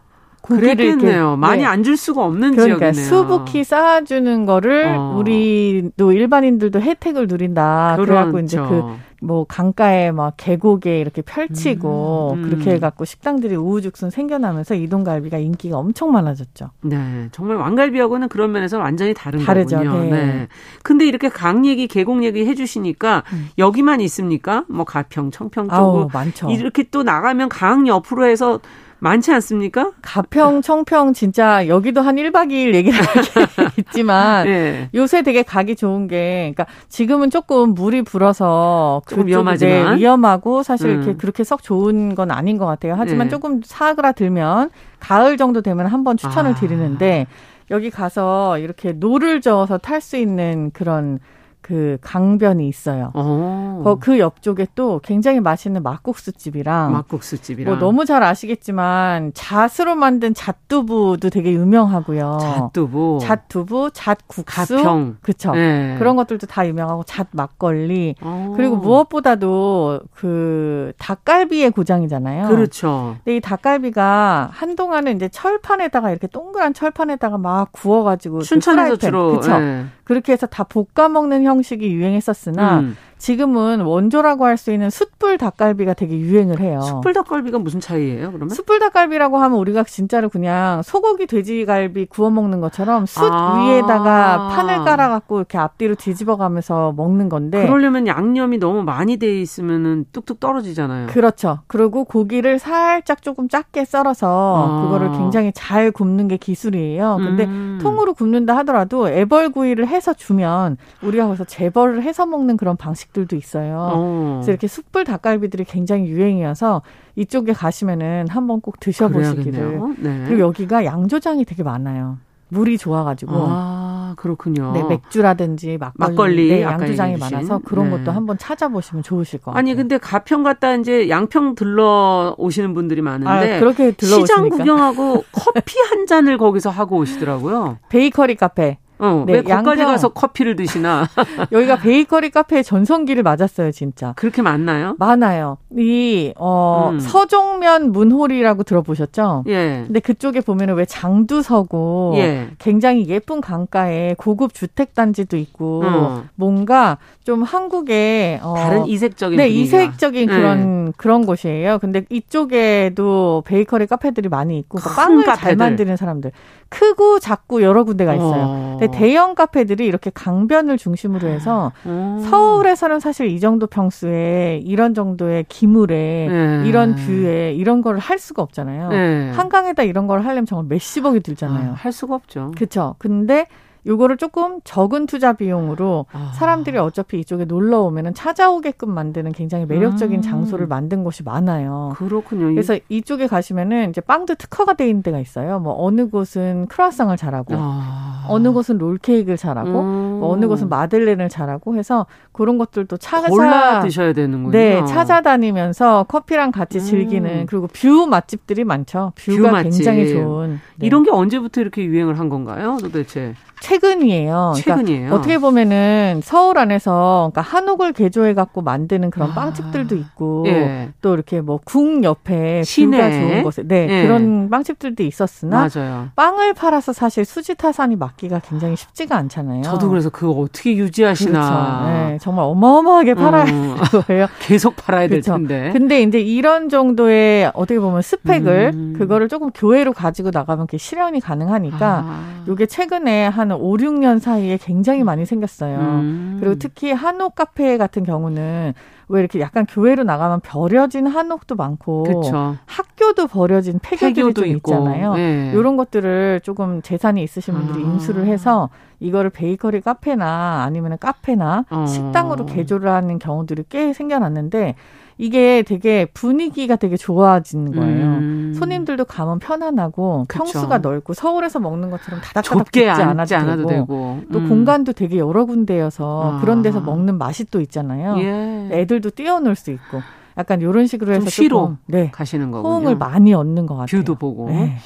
[0.43, 1.37] 그랬겠네요.
[1.37, 1.67] 많이 네.
[1.67, 3.05] 안줄 수가 없는 그러니까 지역이네요.
[3.07, 5.15] 수북히 쌓아주는 거를 어.
[5.17, 7.93] 우리도 일반인들도 혜택을 누린다.
[7.95, 8.11] 그렇죠.
[8.11, 8.83] 그래갖고 이제 그
[9.23, 12.49] 뭐 강가에 막 계곡에 이렇게 펼치고 음, 음.
[12.49, 16.71] 그렇게 해갖고 식당들이 우후죽순 생겨나면서 이동갈비가 인기가 엄청 많아졌죠.
[16.81, 19.77] 네, 정말 왕갈비하고는 그런 면에서 완전히 다른 다르죠.
[19.77, 20.03] 거군요.
[20.03, 20.09] 네.
[20.09, 20.47] 네.
[20.83, 23.49] 근데 이렇게 강 얘기, 계곡 얘기 해주시니까 음.
[23.57, 24.65] 여기만 있습니까?
[24.67, 26.49] 뭐 가평, 청평 쪽으로 많죠.
[26.49, 28.59] 이렇게 또 나가면 강 옆으로 해서
[29.03, 29.91] 많지 않습니까?
[30.01, 32.97] 가평, 청평 진짜 여기도 한 1박 2일 얘기를
[33.77, 34.89] 있지만 네.
[34.95, 40.95] 요새 되게 가기 좋은 게 그러니까 지금은 조금 물이 불어서 조금 위험하지만 위험하고 사실 음.
[40.95, 42.95] 이렇게 그렇게 썩 좋은 건 아닌 것 같아요.
[42.97, 43.31] 하지만 네.
[43.31, 44.69] 조금 사그라들면
[45.01, 46.55] 가을 정도 되면 한번 추천을 아.
[46.55, 47.27] 드리는데
[47.71, 51.19] 여기 가서 이렇게 노를 저어서 탈 수 있는 그런
[51.63, 53.11] 그 강변이 있어요.
[53.13, 53.95] 어.
[53.99, 60.33] 그 옆쪽에 또 굉장히 맛있는 막국수 집이랑 막국수 집이랑 뭐 너무 잘 아시겠지만 잣으로 만든
[60.33, 62.37] 잣두부도 되게 유명하고요.
[62.41, 65.17] 잣두부, 잣두부, 잣국수, 가평.
[65.21, 65.53] 그쵸.
[65.53, 65.95] 네.
[65.97, 68.53] 그런 것들도 다 유명하고 잣 막걸리 어.
[68.57, 72.49] 그리고 무엇보다도 그 닭갈비의 고장이잖아요.
[72.49, 73.15] 그렇죠.
[73.23, 79.39] 근데 이 닭갈비가 한동안은 이제 철판에다가 이렇게 동그란 철판에다가 막 구워가지고 그 춘천에서 그 주로
[79.39, 79.57] 그쵸.
[79.57, 79.85] 네.
[80.03, 82.97] 그렇게 해서 다 볶아 먹는 형식이 유행했었으나 음.
[83.17, 86.81] 지금은 원조라고 할 수 있는 숯불 닭갈비가 되게 유행을 해요.
[86.81, 88.49] 숯불 닭갈비가 무슨 차이예요, 그러면?
[88.49, 94.83] 숯불 닭갈비라고 하면 우리가 진짜로 그냥 소고기 돼지갈비 구워 먹는 것처럼 숯 아~ 위에다가 판을
[94.83, 100.39] 깔아 갖고 이렇게 앞뒤로 뒤집어 가면서 먹는 건데 그러려면 양념이 너무 많이 돼 있으면은 뚝뚝
[100.41, 101.07] 떨어지잖아요.
[101.07, 101.59] 그렇죠.
[101.67, 107.17] 그리고 고기를 살짝 조금 작게 썰어서 아~ 그거를 굉장히 잘 굽는 게 기술이에요.
[107.19, 113.13] 근데 음~ 통으로 굽는다 하더라도 애벌구이를 해서 주면 우리가 거기서 재벌을 해서 먹는 그런 방식
[113.13, 113.91] 집들도 있어요.
[113.93, 114.31] 어.
[114.37, 116.81] 그래서 이렇게 숯불 닭갈비들이 굉장히 유행이어서
[117.15, 119.79] 이쪽에 가시면은 한번 꼭 드셔보시기를.
[119.99, 120.25] 네.
[120.27, 122.17] 그리고 여기가 양조장이 되게 많아요.
[122.49, 123.31] 물이 좋아가지고.
[123.35, 124.73] 아, 그렇군요.
[124.73, 127.97] 네, 맥주라든지 막걸리, 막걸리 네, 양조장이 많아서 그런 네.
[127.97, 129.59] 것도 한번 찾아보시면 좋으실 것 같아요.
[129.59, 133.55] 아니, 근데 가평 갔다 이제 양평 들러 오시는 분들이 많은데.
[133.55, 137.79] 아, 그렇게 들러 시장 구경하고 커피 한 잔을 거기서 하고 오시더라고요.
[137.89, 138.77] 베이커리 카페.
[139.03, 139.85] 어, 네, 왜 거기까지 양평.
[139.87, 141.07] 가서 커피를 드시나?
[141.51, 144.13] 여기가 베이커리 카페의 전성기를 맞았어요, 진짜.
[144.15, 144.95] 그렇게 많나요?
[144.97, 145.57] 많아요.
[145.77, 146.99] 이, 어, 음.
[146.99, 149.43] 서종면 문호리라고 들어보셨죠?
[149.47, 149.83] 예.
[149.85, 152.47] 근데 그쪽에 보면은 왜 장도 서고 예.
[152.59, 156.23] 굉장히 예쁜 강가에 고급 주택단지도 있고 어.
[156.35, 159.77] 뭔가 좀 한국의 어, 다른 이색적인 네, 분위기가.
[159.81, 160.33] 이색적인 네.
[160.35, 161.79] 그런 그런 곳이에요.
[161.79, 165.41] 근데 이쪽에도 베이커리 카페들이 많이 있고 그러니까 빵을 카페들.
[165.41, 166.31] 잘 만드는 사람들
[166.69, 168.43] 크고 작고 여러 군데가 있어요.
[168.47, 168.77] 어.
[168.93, 172.21] 근데 대형 카페들이 이렇게 강변을 중심으로 해서 어.
[172.29, 176.63] 서울에서는 사실 이 정도 평수에 이런 정도의 기물에 네.
[176.67, 178.89] 이런 뷰에 이런 걸할 수가 없잖아요.
[178.89, 179.31] 네.
[179.31, 181.71] 한강에다 이런 걸 하려면 정말 몇십억이 들잖아요.
[181.71, 182.51] 아, 할 수가 없죠.
[182.55, 182.95] 그렇죠.
[182.97, 183.47] 근데
[183.85, 186.31] 요거를 조금 적은 투자 비용으로 아.
[186.35, 190.21] 사람들이 어차피 이쪽에 놀러 오면은 찾아오게끔 만드는 굉장히 매력적인 음.
[190.21, 191.93] 장소를 만든 곳이 많아요.
[191.95, 192.47] 그렇군요.
[192.47, 195.59] 그래서 이쪽에 가시면은 이제 빵도 특화가 돼 있는 데가 있어요.
[195.59, 198.25] 뭐 어느 곳은 크루아상을 잘하고 아.
[198.27, 200.19] 어느 곳은 롤케이크를 잘하고 음.
[200.19, 204.51] 뭐 어느 곳은 마들렌을 잘하고 해서 그런 것들도 찾아 골라 드셔야 되는군요.
[204.51, 206.83] 네, 찾아다니면서 커피랑 같이 음.
[206.83, 209.13] 즐기는 그리고 뷰 맛집들이 많죠.
[209.15, 210.59] 뷰가 뷰 굉장히 좋은.
[210.75, 210.85] 네.
[210.87, 213.33] 이런 게 언제부터 이렇게 유행을 한 건가요, 도대체?
[213.61, 214.53] 최근이에요.
[214.55, 215.13] 그러니까 최근이에요.
[215.13, 219.33] 어떻게 보면은 서울 안에서 그러니까 한옥을 개조해 갖고 만드는 그런 아.
[219.33, 220.89] 빵집들도 있고 예.
[221.01, 224.03] 또 이렇게 뭐 궁 옆에 시내 뷰가 좋은 곳에 네 예.
[224.03, 226.09] 그런 빵집들도 있었으나 맞아요.
[226.17, 229.61] 빵을 팔아서 사실 수지 타산이 맞기가 굉장히 쉽지가 않잖아요.
[229.61, 231.39] 저도 그래서 그거 어떻게 유지하시나.
[231.39, 232.09] 그렇죠.
[232.09, 233.75] 네, 정말 어마어마하게 팔아야 음.
[234.07, 234.27] 거예요.
[234.39, 235.37] 계속 팔아야 그렇죠.
[235.37, 235.71] 될 텐데.
[235.73, 238.95] 근데 이제 이런 정도의 어떻게 보면 스펙을 음.
[238.97, 242.43] 그거를 조금 교회로 가지고 나가면 실현이 가능하니까 아.
[242.47, 245.77] 이게 최근에 한 5, 6년 사이에 굉장히 많이 생겼어요.
[245.77, 246.37] 음.
[246.39, 248.73] 그리고 특히 한옥 카페 같은 경우는
[249.09, 252.55] 왜 이렇게 약간 교회로 나가면 버려진 한옥도 많고 그쵸.
[252.65, 254.71] 학교도 버려진 폐교들이 좀 있고.
[254.71, 255.13] 있잖아요.
[255.15, 255.51] 네.
[255.53, 257.87] 이런 것들을 조금 재산이 있으신 분들이 아.
[257.87, 261.85] 인수를 해서 이거를 베이커리 카페나 아니면 카페나 어.
[261.85, 264.75] 식당으로 개조를 하는 경우들이 꽤 생겨났는데
[265.17, 268.05] 이게 되게 분위기가 되게 좋아지는 거예요.
[268.05, 268.53] 음.
[268.57, 270.43] 손님들도 가면 편안하고 그쵸.
[270.43, 274.21] 평수가 넓고 서울에서 먹는 것처럼 다닥다닥 붙지 않아도, 않아도 되고, 되고.
[274.31, 274.49] 또 음.
[274.49, 276.41] 공간도 되게 여러 군데여서 아.
[276.41, 278.17] 그런 데서 먹는 맛이 또 있잖아요.
[278.19, 278.69] 예.
[278.71, 280.01] 애들도 뛰어놀 수 있고
[280.37, 282.73] 약간 이런 식으로 해서 쉬러 네, 가시는 거군요.
[282.73, 284.01] 호응을 많이 얻는 것 같아요.
[284.01, 284.49] 뷰도 보고.
[284.49, 284.77] 네.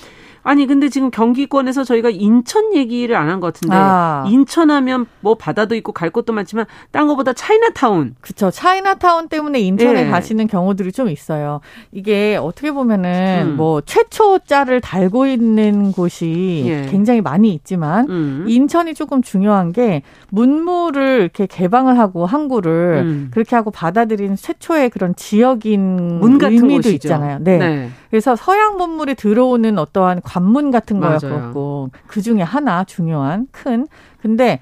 [0.47, 4.23] 아니 근데 지금 경기권에서 저희가 인천 얘기를 안 한 것 같은데 아.
[4.29, 8.15] 인천하면 뭐 바다도 있고 갈 곳도 많지만 딴 거보다 차이나타운.
[8.21, 8.49] 그렇죠.
[8.49, 10.09] 차이나타운 때문에 인천에 예.
[10.09, 11.59] 가시는 경우들이 좀 있어요.
[11.91, 13.55] 이게 어떻게 보면은 음.
[13.57, 16.85] 뭐 최초 자를 달고 있는 곳이 예.
[16.89, 18.45] 굉장히 많이 있지만 음.
[18.47, 23.27] 인천이 조금 중요한 게 문물을 이렇게 개방을 하고 항구를 음.
[23.31, 26.95] 그렇게 하고 받아들인 최초의 그런 지역인 문 같은 의미도 곳이죠.
[27.07, 27.39] 있잖아요.
[27.41, 27.57] 네.
[27.57, 27.89] 네.
[28.09, 33.87] 그래서 서양 문물이 들어오는 어떠한 관문 같은 거였고 그 중에 하나 중요한 큰.
[34.21, 34.59] 근데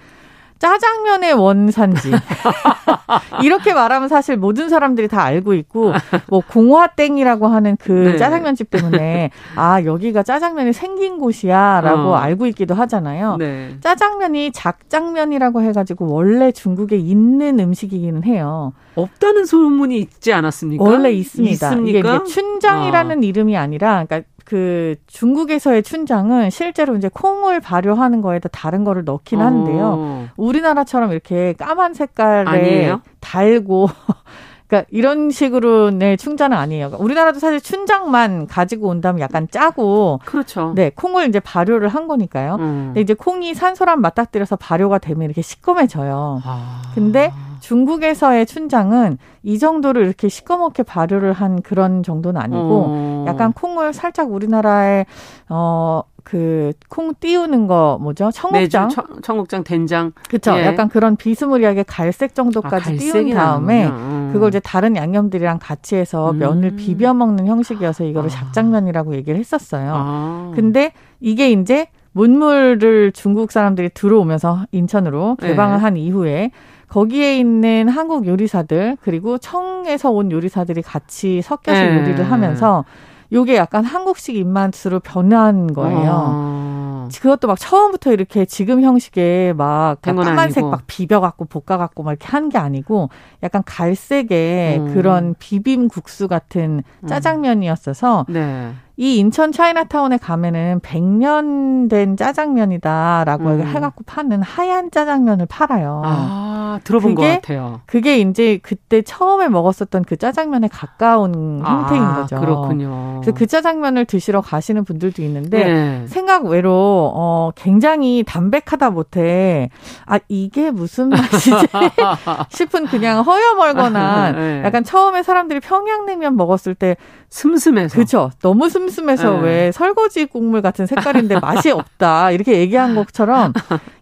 [0.60, 2.12] 짜장면의 원산지.
[3.44, 5.94] 이렇게 말하면 사실 모든 사람들이 다 알고 있고,
[6.28, 8.18] 뭐, 공화땡이라고 하는 그 네.
[8.18, 12.16] 짜장면집 때문에, 아, 여기가 짜장면이 생긴 곳이야, 라고 어.
[12.16, 13.38] 알고 있기도 하잖아요.
[13.38, 13.78] 네.
[13.82, 18.74] 짜장면이 작장면이라고 해가지고, 원래 중국에 있는 음식이기는 해요.
[18.96, 20.84] 없다는 소문이 있지 않았습니까?
[20.84, 21.52] 원래 있습니다.
[21.52, 22.16] 있습니까?
[22.16, 23.22] 이게 춘장이라는 어.
[23.22, 29.96] 이름이 아니라, 그러니까 그 중국에서의 춘장은 실제로 이제 콩을 발효하는 거에다 다른 거를 넣긴 하는데요.
[29.98, 30.28] 어.
[30.38, 33.02] 우리나라처럼 이렇게 까만 색깔에 아니에요?
[33.20, 33.90] 달고
[34.68, 36.88] 그러니까 이런 식으로의 충자는 아니에요.
[36.88, 40.74] 그러니까 우리나라도 사실 춘장만 가지고 온다면 약간 짜고 그렇죠.
[40.76, 42.56] 네, 콩을 이제 발효를 한 거니까요.
[42.56, 42.84] 음.
[42.88, 46.42] 근데 이제 콩이 산소랑 맞닥뜨려서 발효가 되면 이렇게 시꺼매져요.
[46.44, 46.82] 아.
[46.94, 47.32] 근데
[47.66, 53.26] 중국에서의 춘장은 이 정도로 이렇게 시꺼멓게 발효를 한 그런 정도는 아니고 어.
[53.28, 55.06] 약간 콩을 살짝 우리나라에
[55.50, 58.30] 어그 콩 띄우는 거 뭐죠?
[58.32, 58.90] 청국장.
[58.90, 60.12] 청, 청국장 된장.
[60.30, 60.56] 그렇죠.
[60.60, 60.66] 예.
[60.66, 64.30] 약간 그런 비스무리하게 갈색 정도까지 아, 띄운 다음에 음.
[64.32, 66.38] 그걸 이제 다른 양념들이랑 같이 해서 음.
[66.38, 68.32] 면을 비벼 먹는 형식이어서 이거를 아.
[68.32, 69.92] 작장면이라고 얘기를 했었어요.
[69.96, 70.52] 아.
[70.54, 75.82] 근데 이게 이제 문물을 중국 사람들이 들어오면서 인천으로 개방을 네.
[75.82, 76.52] 한 이후에
[76.90, 81.98] 거기에 있는 한국 요리사들 그리고 청에서 온 요리사들이 같이 섞여서 네.
[81.98, 82.86] 요리를 하면서
[83.34, 86.12] 요게 약간 한국식 입맛으로 변한 거예요.
[86.28, 87.10] 아.
[87.22, 92.58] 그것도 막 처음부터 이렇게 지금 형식의 막 까만색 막 비벼갖고 볶아갖고 막 이렇게 한 게
[92.58, 93.10] 아니고
[93.44, 94.94] 약간 갈색의 음.
[94.94, 97.08] 그런 비빔국수 같은 음.
[97.08, 98.72] 짜장면이었어서 네.
[98.98, 103.62] 이 인천 차이나타운에 가면은 100년 된 짜장면이다라고 음.
[103.68, 106.02] 해갖고 파는 하얀 짜장면을 팔아요.
[106.06, 107.82] 아, 들어본 그게, 것 같아요.
[107.86, 112.40] 그게 이제 그때 처음에 먹었었던 그 짜장면에 가까운 아, 형태인 거죠.
[112.40, 113.20] 그렇군요.
[113.22, 116.08] 그래서 그 짜장면을 드시러 가시는 분들도 있는데 네.
[116.08, 119.70] 생각 외로 어, 굉장히 담백하다 못해
[120.06, 121.52] 아 이게 무슨 맛이지
[122.50, 124.62] 싶은 그냥 허여멀건한 네.
[124.64, 126.96] 약간 처음에 사람들이 평양냉면 먹었을 때
[127.36, 128.32] 슴슴해서 그렇죠.
[128.42, 129.42] 너무 슴슴해서 네.
[129.42, 133.52] 왜 설거지 국물 같은 색깔인데 맛이 없다 이렇게 얘기한 것처럼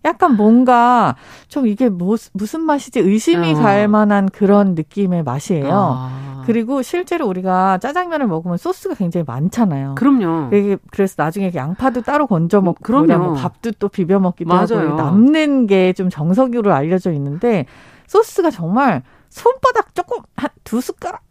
[0.05, 1.15] 약간 뭔가
[1.47, 3.55] 좀 이게 뭐, 무슨 맛이지 의심이 어.
[3.55, 5.67] 갈 만한 그런 느낌의 맛이에요.
[5.73, 6.43] 아.
[6.45, 9.95] 그리고 실제로 우리가 짜장면을 먹으면 소스가 굉장히 많잖아요.
[9.95, 10.51] 그럼요.
[10.91, 13.17] 그래서 나중에 양파도 따로 건져 먹고 그럼요.
[13.17, 14.89] 뭐 밥도 또 비벼 먹기도 맞아요.
[14.89, 17.65] 하고 남는 게 좀 정석으로 알려져 있는데
[18.07, 21.22] 소스가 정말 손바닥 조금 한 두 숟가락.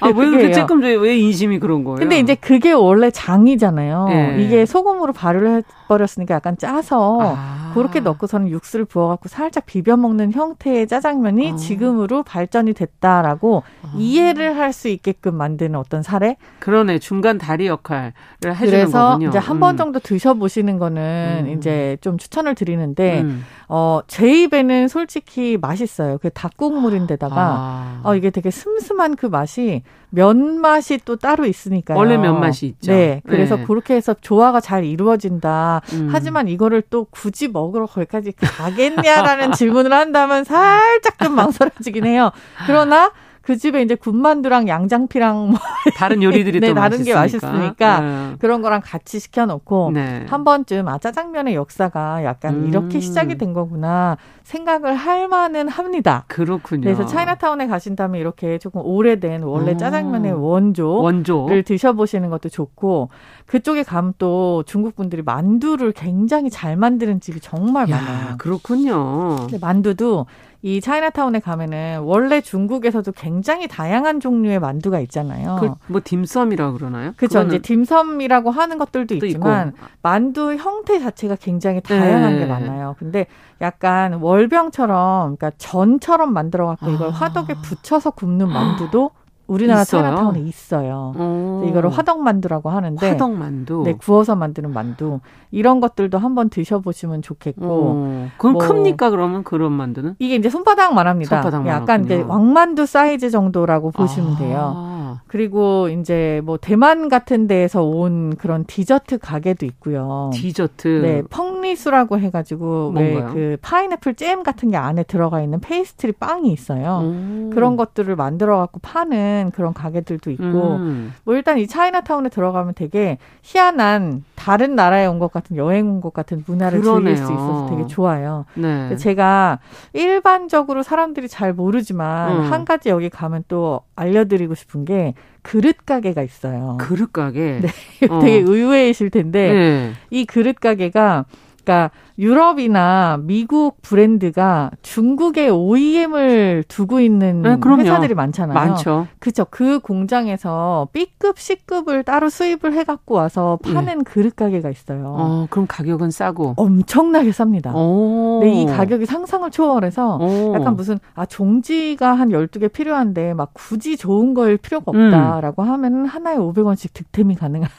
[0.00, 1.96] 아, 왜 그렇게 쬐끔쬐 왜 인심이 그런 거예요?
[1.98, 4.08] 근데 이제 그게 원래 장이잖아요.
[4.08, 4.36] 네.
[4.42, 7.70] 이게 소금으로 발효를 해버렸으니까 약간 짜서 아.
[7.74, 11.56] 그렇게 넣고서는 육수를 부어갖고 살짝 비벼 먹는 형태의 짜장면이 아.
[11.56, 13.92] 지금으로 발전이 됐다라고 아.
[13.96, 16.36] 이해를 할 수 있게끔 만드는 어떤 사례?
[16.60, 17.00] 그러네.
[17.00, 18.12] 중간 다리 역할을
[18.44, 19.28] 해주는 그래서 거군요.
[19.30, 19.76] 이제 한번 음.
[19.78, 21.58] 정도 드셔보시는 거는 음.
[21.58, 23.44] 이제 좀 추천을 드리는데 음.
[23.68, 26.18] 어, 제 입에는 솔직히 맛있어요.
[26.18, 28.00] 그 닭국물인데다가 아.
[28.04, 31.96] 어, 이게 되게 슴슴한 그 맛이 면 맛이 또 따로 있으니까요.
[31.96, 32.92] 원래 면 맛이 있죠.
[32.92, 33.22] 네.
[33.26, 33.64] 그래서 네.
[33.64, 35.82] 그렇게 해서 조화가 잘 이루어진다.
[35.92, 36.08] 음.
[36.10, 42.32] 하지만 이거를 또 굳이 먹으러 거기까지 가겠냐라는 질문을 한다면 살짝 좀 망설여지긴 해요.
[42.66, 43.12] 그러나
[43.42, 45.58] 그 집에 이제 군만두랑 양장피랑 뭐
[45.96, 47.04] 다른 요리들이 네, 또 다른 맛있으니까.
[47.04, 48.36] 게 맛있으니까 네.
[48.38, 50.26] 그런 거랑 같이 시켜놓고 네.
[50.28, 52.68] 한 번쯤 아 짜장면의 역사가 약간 음.
[52.68, 56.24] 이렇게 시작이 된 거구나 생각을 할 만은 합니다.
[56.28, 56.82] 그렇군요.
[56.82, 63.08] 그래서 차이나타운에 가신다면 이렇게 조금 오래된 원래 짜장면의 원조 원조를 드셔보시는 것도 좋고
[63.50, 68.36] 그쪽에 가면 또 중국 분들이 만두를 굉장히 잘 만드는 집이 정말 야, 많아요.
[68.38, 69.48] 그렇군요.
[69.60, 70.26] 만두도
[70.62, 75.56] 이 차이나타운에 가면은 원래 중국에서도 굉장히 다양한 종류의 만두가 있잖아요.
[75.60, 77.12] 그 뭐 딤섬이라 그러나요?
[77.16, 77.42] 그렇죠.
[77.42, 79.78] 이제 딤섬이라고 하는 것들도 있지만 있고.
[80.02, 82.38] 만두 형태 자체가 굉장히 다양한 네.
[82.38, 82.94] 게 많아요.
[83.00, 83.26] 근데
[83.60, 87.10] 약간 월병처럼 그러니까 전처럼 만들어 갖고 이걸 아.
[87.10, 89.10] 화덕에 붙여서 굽는 만두도
[89.50, 90.02] 우리나라 있어요?
[90.02, 91.12] 차이나타운에 있어요.
[91.18, 91.64] 오.
[91.68, 93.82] 이거를 화덕만두라고 하는데 화덕만두.
[93.84, 95.18] 네, 구워서 만드는 만두.
[95.50, 97.66] 이런 것들도 한번 드셔 보시면 좋겠고.
[97.66, 98.26] 오.
[98.36, 100.14] 그건 뭐, 큽니까 그러면 그런 만두는?
[100.20, 101.42] 이게 이제 손바닥만 합니다.
[101.42, 104.38] 손바닥만 약간 이제 왕만두 사이즈 정도라고 보시면 아.
[104.38, 104.89] 돼요.
[105.30, 110.30] 그리고 이제 뭐 대만 같은 데에서 온 그런 디저트 가게도 있고요.
[110.34, 110.88] 디저트.
[110.88, 117.02] 네, 펑리수라고 해가지고 왜 그 파인애플 잼 같은 게 안에 들어가 있는 페이스트리 빵이 있어요.
[117.04, 117.50] 음.
[117.54, 120.42] 그런 것들을 만들어 갖고 파는 그런 가게들도 있고,
[120.76, 121.12] 음.
[121.24, 126.12] 뭐 일단 이 차이나타운에 들어가면 되게 희한한 다른 나라에 온 것 같은 여행 온 것
[126.12, 127.14] 같은 문화를 그러네요.
[127.14, 128.46] 즐길 수 있어서 되게 좋아요.
[128.54, 128.96] 네.
[128.96, 129.60] 제가
[129.92, 132.40] 일반적으로 사람들이 잘 모르지만 음.
[132.52, 136.76] 한 가지 여기 가면 또 알려드리고 싶은 게 그릇 가게가 있어요.
[136.80, 137.60] 그릇 가게.
[137.62, 137.68] 네,
[138.00, 138.20] 되게 어.
[138.46, 139.92] 의외이실 텐데 네.
[140.10, 141.24] 이 그릇 가게가
[141.64, 148.54] 그러니까 유럽이나 미국 브랜드가 중국에 OEM을 두고 있는 네, 회사들이 많잖아요.
[148.54, 149.06] 많죠.
[149.18, 149.46] 그죠.
[149.48, 154.04] 그 공장에서 B급, C급을 따로 수입을 해갖고 와서 파는 네.
[154.04, 155.14] 그릇 가게가 있어요.
[155.18, 156.54] 어, 그럼 가격은 싸고?
[156.56, 157.72] 엄청나게 쌉니다.
[157.72, 160.54] 근데 이 가격이 상상을 초월해서 오.
[160.54, 165.06] 약간 무슨, 아, 종지가 한 12개 필요한데 막 굳이 좋은 걸 필요가 음.
[165.06, 165.68] 없다라고 음.
[165.70, 167.70] 하면 하나에 500원씩 득템이 가능한.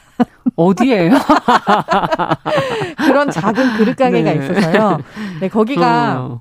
[0.56, 1.12] 어디에요?
[2.98, 4.38] 그런 작은 그릇 가게가 네.
[4.38, 4.98] 있어서요.
[5.40, 6.40] 네, 거기가 어.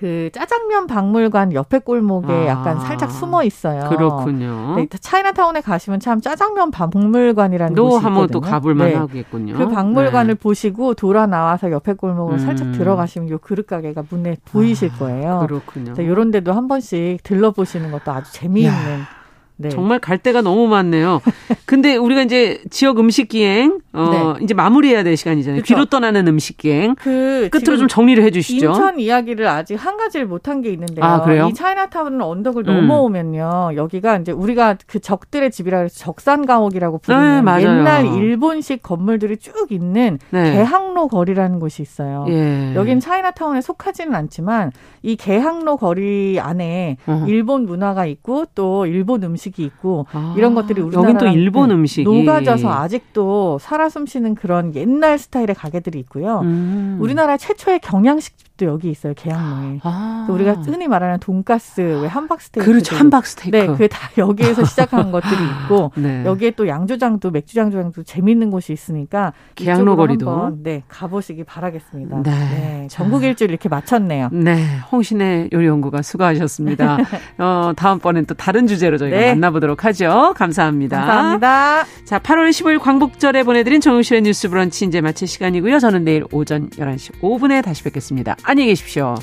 [0.00, 3.90] 그 짜장면 박물관 옆에 골목에 아, 약간 살짝 숨어 있어요.
[3.90, 4.76] 그렇군요.
[4.76, 8.06] 네, 차이나타운에 가시면 참 짜장면 박물관이라는 곳이 있거든요.
[8.06, 8.94] 한번 또 가볼만 네.
[8.94, 9.58] 하겠군요.
[9.58, 10.40] 그 박물관을 네.
[10.40, 12.38] 보시고 돌아 나와서 옆에 골목을 음.
[12.38, 15.44] 살짝 들어가시면 요 그릇 가게가 문에 보이실 아, 거예요.
[15.46, 15.92] 그렇군요.
[15.98, 19.00] 이런 데도 한 번씩 들러보시는 것도 아주 재미있는.
[19.00, 19.19] 야.
[19.60, 19.68] 네.
[19.68, 21.20] 정말 갈 데가 너무 많네요.
[21.66, 24.44] 근데 우리가 이제 지역 음식 기행 어 네.
[24.44, 25.60] 이제 마무리해야 될 시간이잖아요.
[25.60, 25.74] 그쵸?
[25.74, 26.94] 귀로 떠나는 음식 기행.
[26.94, 28.68] 그 끝으로 좀 정리를 해 주시죠.
[28.68, 31.04] 인천 이야기를 아직 한 가지를 못한 게 있는데요.
[31.04, 31.48] 아, 그래요?
[31.48, 32.74] 이 차이나타운 언덕을 음.
[32.74, 33.72] 넘어오면요.
[33.76, 40.18] 여기가 이제 우리가 그 적들의 집이라 해서 적산가옥이라고 부르는 네, 옛날 일본식 건물들이 쭉 있는
[40.30, 40.52] 네.
[40.52, 42.24] 개항로 거리라는 곳이 있어요.
[42.28, 42.74] 예.
[42.74, 47.24] 여긴 차이나타운에 속하지는 않지만 이 개항로 거리 안에 어.
[47.28, 51.70] 일본 문화가 있고 또 일본 음식 음식이 있고 아, 이런 것들이 우리나라 여긴 또 일본
[51.70, 56.40] 음식이 녹아져서 아직도 살아 숨쉬는 그런 옛날 스타일의 가게들이 있고요.
[56.40, 56.98] 음.
[57.00, 59.14] 우리나라 최초의 경양식 집도 여기 있어요.
[59.16, 59.80] 계양로에.
[59.82, 60.26] 아.
[60.28, 62.70] 우리가 흔히 말하는 돈가스, 왜 함박 스테이크.
[62.70, 62.94] 그렇죠.
[62.94, 63.56] 함박 스테이크.
[63.56, 66.24] 네, 그다 여기에서 시작한 것들이 있고 네.
[66.26, 72.22] 여기에 또 양조장도 맥주장조장도 재밌는 곳이 있으니까 계양로 거리도 한번, 네 가보시기 바라겠습니다.
[72.22, 72.30] 네.
[72.30, 74.28] 네 전국 일주일 이렇게 마쳤네요.
[74.32, 76.98] 네, 홍신의 요리연구가 수고하셨습니다.
[77.38, 79.28] 어, 다음번엔 또 다른 주제로 저희가 네.
[79.30, 80.34] 만나보도록 하죠.
[80.36, 80.98] 감사합니다.
[80.98, 81.84] 감사합니다.
[82.04, 85.78] 자, 8월 15일 광복절에 보내드린 정용실의 뉴스 브런치 이제 마칠 시간이고요.
[85.78, 88.36] 저는 내일 오전 11시 5분에 다시 뵙겠습니다.
[88.50, 89.14] 안녕히 계십시오.